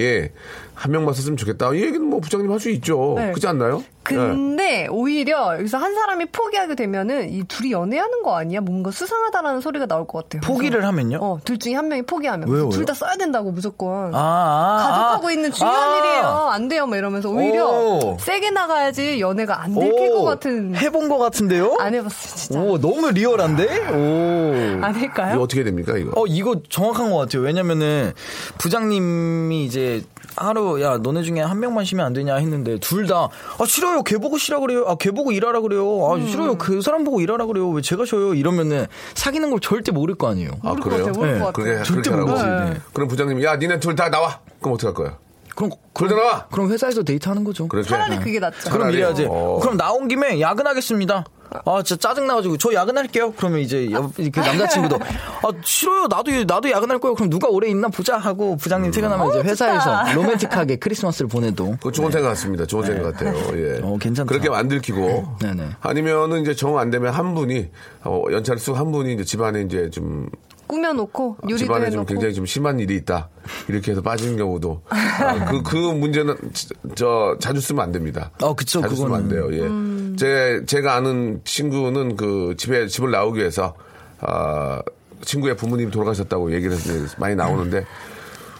[0.83, 1.73] 한 명만 썼으면 좋겠다.
[1.75, 3.14] 이 얘기는 뭐 부장님 할 수 있죠.
[3.16, 3.27] 네.
[3.31, 3.79] 그렇지 않나요?
[3.79, 3.85] 네.
[4.03, 8.61] 근데 오히려 여기서 한 사람이 포기하게 되면은 이 둘이 연애하는 거 아니야?
[8.61, 10.40] 뭔가 수상하다라는 소리가 나올 것 같아요.
[10.42, 11.18] 포기를 하면요?
[11.21, 12.85] 어, 둘 중에 한 명이 포기하면 왜요, 둘?
[12.85, 14.12] 다 써야 된다고 무조건.
[14.12, 15.33] 아, 아, 가족하고 아.
[15.33, 15.99] 있는 중요한 아.
[15.99, 16.25] 일이에요.
[16.51, 16.87] 안 돼요.
[16.87, 18.16] 뭐 이러면서 오히려 오.
[18.18, 20.75] 세게 나가야지 연애가 안 들킬 오, 것 같은.
[20.75, 21.77] 해본 것 같은데요?
[21.79, 22.61] 안 해봤어요, 진짜.
[22.61, 23.88] 오, 너무 리얼한데?
[23.90, 24.85] 오.
[24.85, 25.35] 아닐까요?
[25.35, 26.11] 이거 어떻게 됩니까 이거?
[26.21, 27.42] 어, 이거 정확한 것 같아요.
[27.42, 28.12] 왜냐면은,
[28.59, 30.03] 부장님이 이제,
[30.37, 34.03] 하루, 야, 너네 중에 한 명만 쉬면 안 되냐 했는데, 둘 다, 아, 싫어요.
[34.03, 34.85] 걔 보고 쉬라 그래요.
[34.87, 35.85] 아, 걔 보고 일하라 그래요.
[36.11, 36.57] 아, 싫어요.
[36.59, 37.68] 그 사람 보고 일하라 그래요.
[37.71, 38.35] 왜 제가 쉬어요?
[38.35, 40.51] 이러면은, 사귀는 걸 절대 모를 거 아니에요.
[40.62, 41.05] 아, 모를 것 그래요?
[41.07, 41.12] 같아요.
[41.21, 41.38] 모를 네.
[41.40, 41.64] 것 같아요.
[41.64, 42.11] 그렇게 절대.
[42.11, 42.45] 모르지.
[42.45, 42.81] 네.
[42.92, 44.40] 그럼 부장님이 야 니네 둘 다 나와.
[44.61, 45.18] 그럼 어떻게 할 거야?
[45.55, 45.71] 그럼,
[46.16, 46.47] 나와.
[46.51, 47.68] 그럼 회사에서 데이트하는 거죠.
[47.68, 47.87] 그렇게.
[47.88, 48.71] 차라리 그게 낫죠.
[48.71, 48.90] 그럼.
[48.90, 49.27] 이래야지.
[49.29, 49.59] 어.
[49.61, 51.25] 그럼 나온 김에 야근하겠습니다.
[51.64, 53.32] 아, 진짜 짜증나가지고, 저 야근할게요.
[53.36, 56.06] 그러면 이제, 옆- 그 남자친구도, 아, 싫어요.
[56.08, 57.14] 나도, 나도 야근할 거예요.
[57.14, 61.76] 그럼 누가 오래 있나 보자 하고, 부장님 퇴근하면 이제 회사에서 로맨틱하게 크리스마스를 보내도.
[61.82, 62.66] 그 좋은 생각 같습니다.
[62.66, 63.34] 좋은 생각 같아요.
[63.56, 63.80] 예.
[63.82, 64.28] 어, 괜찮다.
[64.28, 65.36] 그렇게 안 들키고.
[65.40, 65.68] 네네.
[65.80, 67.68] 아니면은 이제 정 안 되면 한 분이
[68.04, 70.28] 어, 연차를 쓰고 한 분이 이제 집안에 이제 좀
[70.66, 72.07] 꾸며놓고 요리도 집안에 좀 해놓고.
[72.07, 73.29] 굉장히 좀 심한 일이 있다.
[73.68, 78.31] 이렇게 해서 빠지는 경우도 아, 그, 그 문제는 지- 저 자주 쓰면 안 됩니다.
[78.40, 79.51] 어, 그쵸, 자주 쓰면 안 그거는.
[79.51, 79.62] 돼요.
[79.62, 79.66] 예.
[79.68, 80.16] 음.
[80.18, 83.75] 제 제가 아는 친구는 그 집에 집을 나오기 위해서
[84.20, 84.81] 아
[85.22, 87.85] 친구의 부모님이 돌아가셨다고 얘기를 해서 많이 나오는데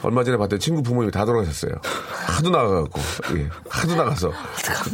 [0.03, 1.73] 얼마 전에 봤더니 친구 부모님이 다 돌아가셨어요.
[2.27, 3.01] 하도 나가갖고,
[3.37, 4.33] 예, 하도 나가서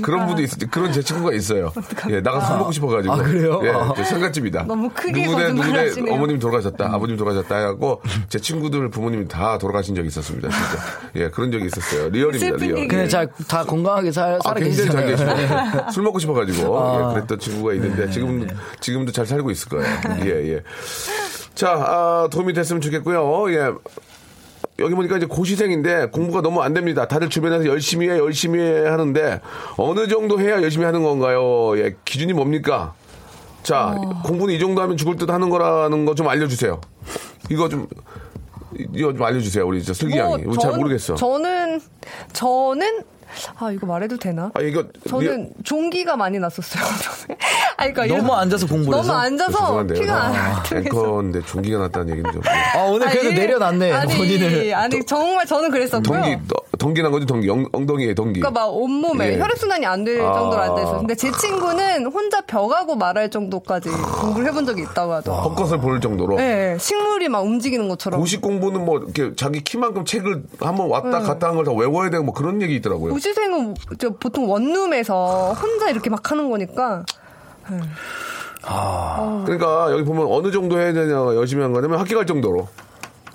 [0.02, 1.72] 그, 런 분도 있, 그런 제 친구가 있어요.
[2.10, 3.14] 예, 나가서 술 먹고 싶어가지고.
[3.14, 3.60] 아, 그래요?
[3.64, 3.92] 예, 아.
[3.96, 4.64] 저 상갓집이다.
[4.64, 6.12] 너무 크게 누구네 누구네.
[6.12, 10.48] 어머님 돌아가셨다, 아버님 돌아가셨다 해갖고 제 친구들 부모님이 다 돌아가신 적이 있었습니다.
[10.48, 10.82] 진짜.
[11.16, 12.08] 예, 그런 적이 있었어요.
[12.10, 12.88] real입니다, real.
[12.88, 15.06] 근데 잘, 다 건강하게 살, 아, 살아 굉장히 잘.
[15.06, 17.10] 계시고 술 먹고 싶어가지고 아.
[17.10, 18.46] 예, 그랬던 친구가 있는데 지금
[18.80, 19.86] 지금도 잘 살고 있을 거예요.
[20.24, 20.62] 예 예.
[21.54, 23.52] 자 아, 도움이 됐으면 좋겠고요.
[23.54, 23.72] 예.
[24.80, 27.08] 여기 보니까 이제 고시생인데 공부가 너무 안 됩니다.
[27.08, 29.40] 다들 주변에서 열심히 해, 열심히 해 하는데
[29.76, 31.76] 어느 정도 해야 열심히 하는 건가요?
[31.78, 32.94] 예, 기준이 뭡니까?
[33.64, 36.80] 자, 공부는 이 정도 하면 죽을 듯 하는 거라는 거 좀 알려주세요.
[37.50, 37.88] 이거 좀,
[38.94, 39.66] 이거 좀 알려주세요.
[39.66, 40.44] 우리 저 슬기 양이.
[40.44, 41.16] 우리 잘 전- 모르겠어.
[41.16, 41.80] 저는
[42.32, 43.02] 저는
[43.58, 44.50] 아 이거 말해도 되나?
[44.54, 44.84] 아, 이거.
[45.08, 46.82] 저는 종기가 많이 났었어요.
[47.76, 49.14] 아니, 그러니까 너무 이런- 앉아서 공부를 너무 해서?
[49.18, 50.00] 앉아서 죄송한데요.
[50.00, 50.88] 피가 안 아, 통해서.
[50.88, 52.42] 앵커인데 종기가 났다는 얘기는 좀.
[52.74, 54.74] 아, 오늘 그래도 아니, 내려놨네, 아니, 본인을.
[54.74, 56.20] 아니 정말 저는 그랬었고요.
[56.20, 57.48] 동기, 너- 덩기 난 거지, 덩기.
[57.50, 58.40] 엉, 엉덩이에 덩기.
[58.40, 59.38] 그러니까 막 온몸에 예.
[59.38, 60.32] 혈액 순환이 안될 아.
[60.34, 60.98] 정도로 안 돼서.
[60.98, 65.50] 근데 제 친구는 혼자 벼가고 말할 정도까지 공부를 해본 적이 있다고 하더라고요.
[65.50, 66.36] 헛것을 볼 정도로.
[66.36, 68.20] 네, 식물이 막 움직이는 것처럼.
[68.20, 72.22] 고시 공부는 뭐 이렇게 자기 키만큼 책을 한번 왔다 갔다 한 걸 다 외워야 되고
[72.22, 73.12] 뭐 그런 얘기 있더라고요.
[73.18, 77.04] 고시생은 저 보통 원룸에서 혼자 이렇게 막 하는 거니까.
[79.44, 82.68] 그러니까 여기 보면 어느 정도 해야 되냐 열심히 한 거냐면 학교 갈 정도로.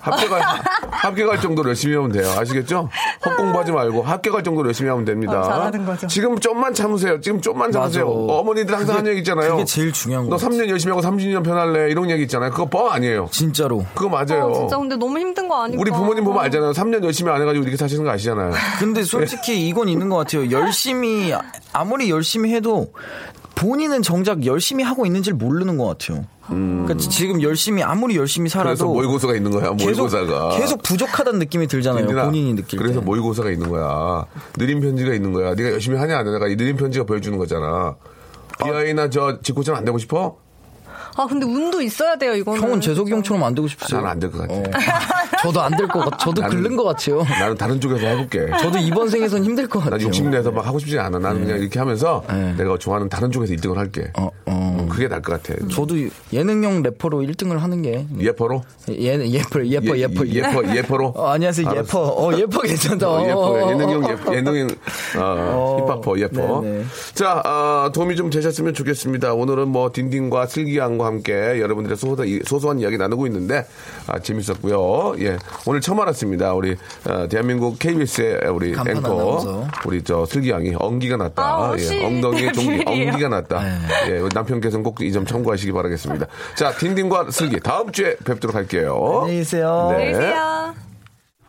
[0.04, 2.30] 학교 갈 정도로 열심히 하면 돼요.
[2.38, 2.88] 아시겠죠?
[3.24, 5.40] 헛공부하지 말고 갈 정도로 열심히 하면 됩니다.
[5.40, 6.06] 어, 잘하는 거죠.
[6.06, 7.20] 지금 좀만 참으세요.
[7.20, 8.06] 지금 좀만 참으세요.
[8.06, 8.34] 맞아.
[8.40, 9.52] 어머니들 항상 하는 얘기 있잖아요.
[9.52, 11.90] 그게 제일 중요한 너거 3년 열심히 하고 30년 편할래.
[11.90, 12.50] 이런 얘기 있잖아요.
[12.50, 13.28] 그거 뻥 아니에요.
[13.30, 13.84] 진짜로.
[13.94, 14.50] 그거 맞아요.
[14.50, 15.80] 아, 진짜 근데 너무 힘든 거 아니까.
[15.80, 16.72] 우리 부모님 보면 알잖아요.
[16.72, 18.52] 3년 열심히 안 해가지고 이렇게 사시는 거 아시잖아요.
[18.78, 20.50] 근데 솔직히 이건 있는 것 같아요.
[20.50, 21.32] 열심히
[21.72, 22.92] 아무리 열심히 해도
[23.54, 26.24] 본인은 정작 열심히 하고 있는지를 모르는 것 같아요.
[26.46, 29.74] 그러니까 지금 열심히 아무리 열심히 그래서 살아도 모의고사가 있는 거야.
[29.76, 30.58] 계속 모의고사가.
[30.58, 32.02] 계속 부족하다는 느낌이 들잖아요.
[32.04, 33.06] 민진아, 본인이 느낄 그래서 때.
[33.06, 34.26] 모의고사가 있는 거야.
[34.58, 35.54] 느린 편지가 있는 거야.
[35.54, 37.96] 네가 열심히 하냐 안 하냐가 이 느린 편지가 보여주는 거잖아.
[38.62, 40.36] 비아이나 저 직고처럼 안 되고 싶어?
[41.16, 42.60] 아 근데 운도 있어야 돼요 이거는.
[42.60, 44.00] 형은 재석이 형처럼 안 되고 싶어요.
[44.00, 44.54] 나는 안될 것 같아.
[44.54, 44.62] 어.
[45.42, 46.18] 저도 안 될 것 같.
[46.18, 47.22] 저도 나는- 긁는 것 같아요.
[47.22, 48.46] 나는 다른 쪽에서 해볼게.
[48.60, 50.06] 저도 이번 생에선 힘들 것난 같아요.
[50.08, 51.18] 욕심내서 막 하고 싶지 않아.
[51.18, 52.54] 나는 그냥 이렇게 하면서 네.
[52.56, 54.10] 내가 좋아하는 다른 쪽에서 1등을 할게.
[54.18, 54.63] 어, 어.
[54.94, 55.54] 음, 그게 나을 것 같아.
[55.68, 55.96] 저도
[56.32, 58.62] 예능형 래퍼로 1등을 하는 게 예뻐로?
[58.90, 61.06] 예, 예뻐 예뻐 예- 예뻐 예뻐, 예뻐로?
[61.16, 61.80] 어, 안녕하세요 알았어.
[61.82, 63.38] 예뻐 어 예뻐 괜찮다 어, 예뻐.
[63.40, 64.34] 어, 어, 예능형, 어, 예뻐.
[64.34, 64.68] 예능형,
[65.18, 66.60] 어, 힙합퍼, 예뻐.
[66.62, 66.84] 네네.
[67.14, 69.34] 자, 아, 도움이 좀 되셨으면 좋겠습니다.
[69.34, 73.66] 오늘은 뭐, 딘딘과 슬기양과 함께 여러분들의 소소한, 소소한 이야기 나누고 있는데,
[74.06, 75.14] 아, 재밌었고요.
[75.20, 75.36] 예.
[75.66, 76.54] 오늘 처음 알았습니다.
[76.54, 76.76] 우리,
[77.08, 79.66] 어, 대한민국 KBS의 우리 앵커.
[79.86, 81.42] 우리 저 슬기양이 엉기가 났다.
[81.42, 82.04] 아, 예.
[82.04, 83.10] 엉덩이에 종기, 비밀이에요?
[83.12, 83.62] 엉기가 났다.
[84.10, 84.18] 예.
[84.18, 86.26] 우리 남편께서는 꼭 이 점 참고하시기 바라겠습니다.
[86.54, 89.20] 자, 딘딘과 슬기, 다음 주에 뵙도록 할게요.
[89.22, 89.88] 안녕히 계세요.
[89.90, 89.94] 네.
[90.06, 90.83] 안녕히 계세요.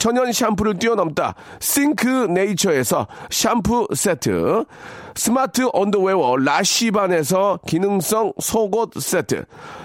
[0.00, 1.34] 천연 샴푸를 뛰어넘다.
[1.60, 4.64] 싱크 네이처에서 샴푸 세트,
[5.14, 9.44] 스마트 언더웨어 라쉬반에서 기능성 속옷 세트,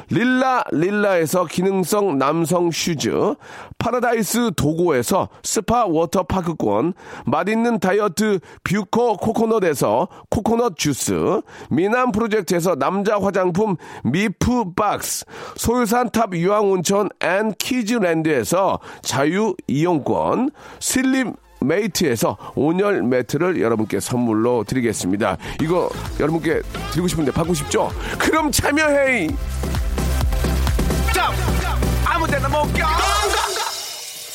[0.09, 3.35] 릴라 릴라에서 기능성 남성 슈즈,
[3.77, 6.93] 파라다이스 도고에서 스파 워터파크권,
[7.25, 15.25] 맛있는 다이어트 뷰코 코코넛에서 코코넛 주스, 미남 프로젝트에서 남자 화장품 미프 박스,
[15.57, 25.37] 소요산 탑 유황온천 앤 키즈랜드에서 자유 이용 권, 슬림 메이트에서 온열 매트를 여러분께 선물로 드리겠습니다.
[25.61, 25.89] 이거
[26.19, 27.89] 여러분께 드리고 싶은데 받고 싶죠?
[28.17, 29.27] 그럼 참여해!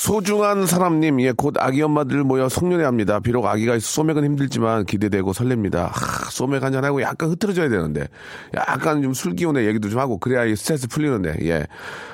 [0.00, 3.20] 소중한 사람님, 예, 곧 아기 엄마들 모여 송년회 합니다.
[3.20, 5.90] 비록 아기가 소맥은 힘들지만 기대되고 설렙니다.
[5.92, 8.08] 하, 소맥 한잔 하고 약간 흐트러져야 되는데,
[8.56, 11.66] 약간 좀 술 기운의 얘기도 좀 하고, 그래야 이 스트레스 풀리는데, 예.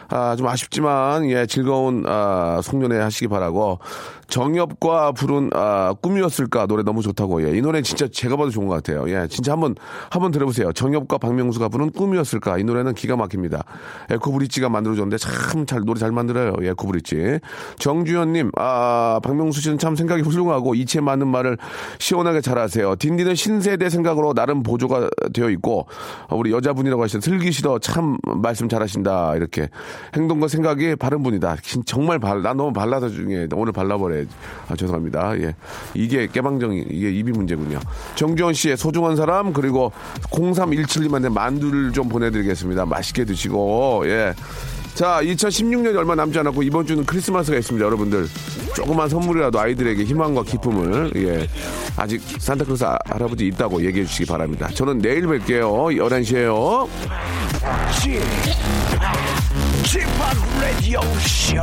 [0.09, 3.79] 아, 좀 아쉽지만, 예, 즐거운, 아, 송년회 하시기 바라고,
[4.29, 7.57] 정엽과 부른, 아, 꿈이었을까 노래 너무 좋다고, 예.
[7.57, 9.09] 이 노래 진짜 제가 봐도 좋은 것 같아요.
[9.09, 9.75] 예, 진짜 한번,
[10.11, 10.73] 한번 들어보세요.
[10.73, 12.59] 정엽과 박명수가 부른 꿈이었을까.
[12.59, 13.65] 이 노래는 기가 막힙니다.
[14.11, 16.55] 에코브릿지가 만들어줬는데 참 잘, 노래 잘 만들어요.
[16.63, 17.39] 예, 에코브릿지.
[17.79, 21.57] 정주현님, 아, 박명수 씨는 참 생각이 훌륭하고 이치에 맞는 말을
[21.99, 22.97] 시원하게 잘하세요.
[22.97, 25.87] 딘딘은 신세대 생각으로 나름 보조가 되어 있고,
[26.29, 29.37] 어, 우리 여자분이라고 하시는 슬기 씨도 참 말씀 잘하신다.
[29.37, 29.69] 이렇게.
[30.15, 31.57] 행동과 생각이 바른 분이다.
[31.63, 34.29] 진- 정말 발, 나 너무 발라서 중에 오늘 발라버려 야지.
[34.69, 35.39] 아, 죄송합니다.
[35.41, 35.55] 예.
[35.95, 37.79] 이게 깨방정이, 이게 입이 문제군요.
[38.15, 39.93] 정주현 씨의 소중한 사람, 그리고
[40.31, 42.87] 0317님한테 만두를 좀 보내드리겠습니다.
[42.87, 44.35] 맛있게 드시고, 예.
[44.95, 48.27] 자, 2016년이 얼마 남지 않았고 이번 주는 크리스마스가 있습니다, 여러분들.
[48.75, 51.47] 조그만 선물이라도 아이들에게 희망과 기쁨을 예.
[51.97, 54.69] 아직 산타클로스 아- 할아버지 있다고 얘기해 주시기 바랍니다.
[54.75, 55.97] 저는 내일 뵐게요.
[55.99, 56.89] 11시에요.
[59.85, 61.57] 지팍 라디오 쇼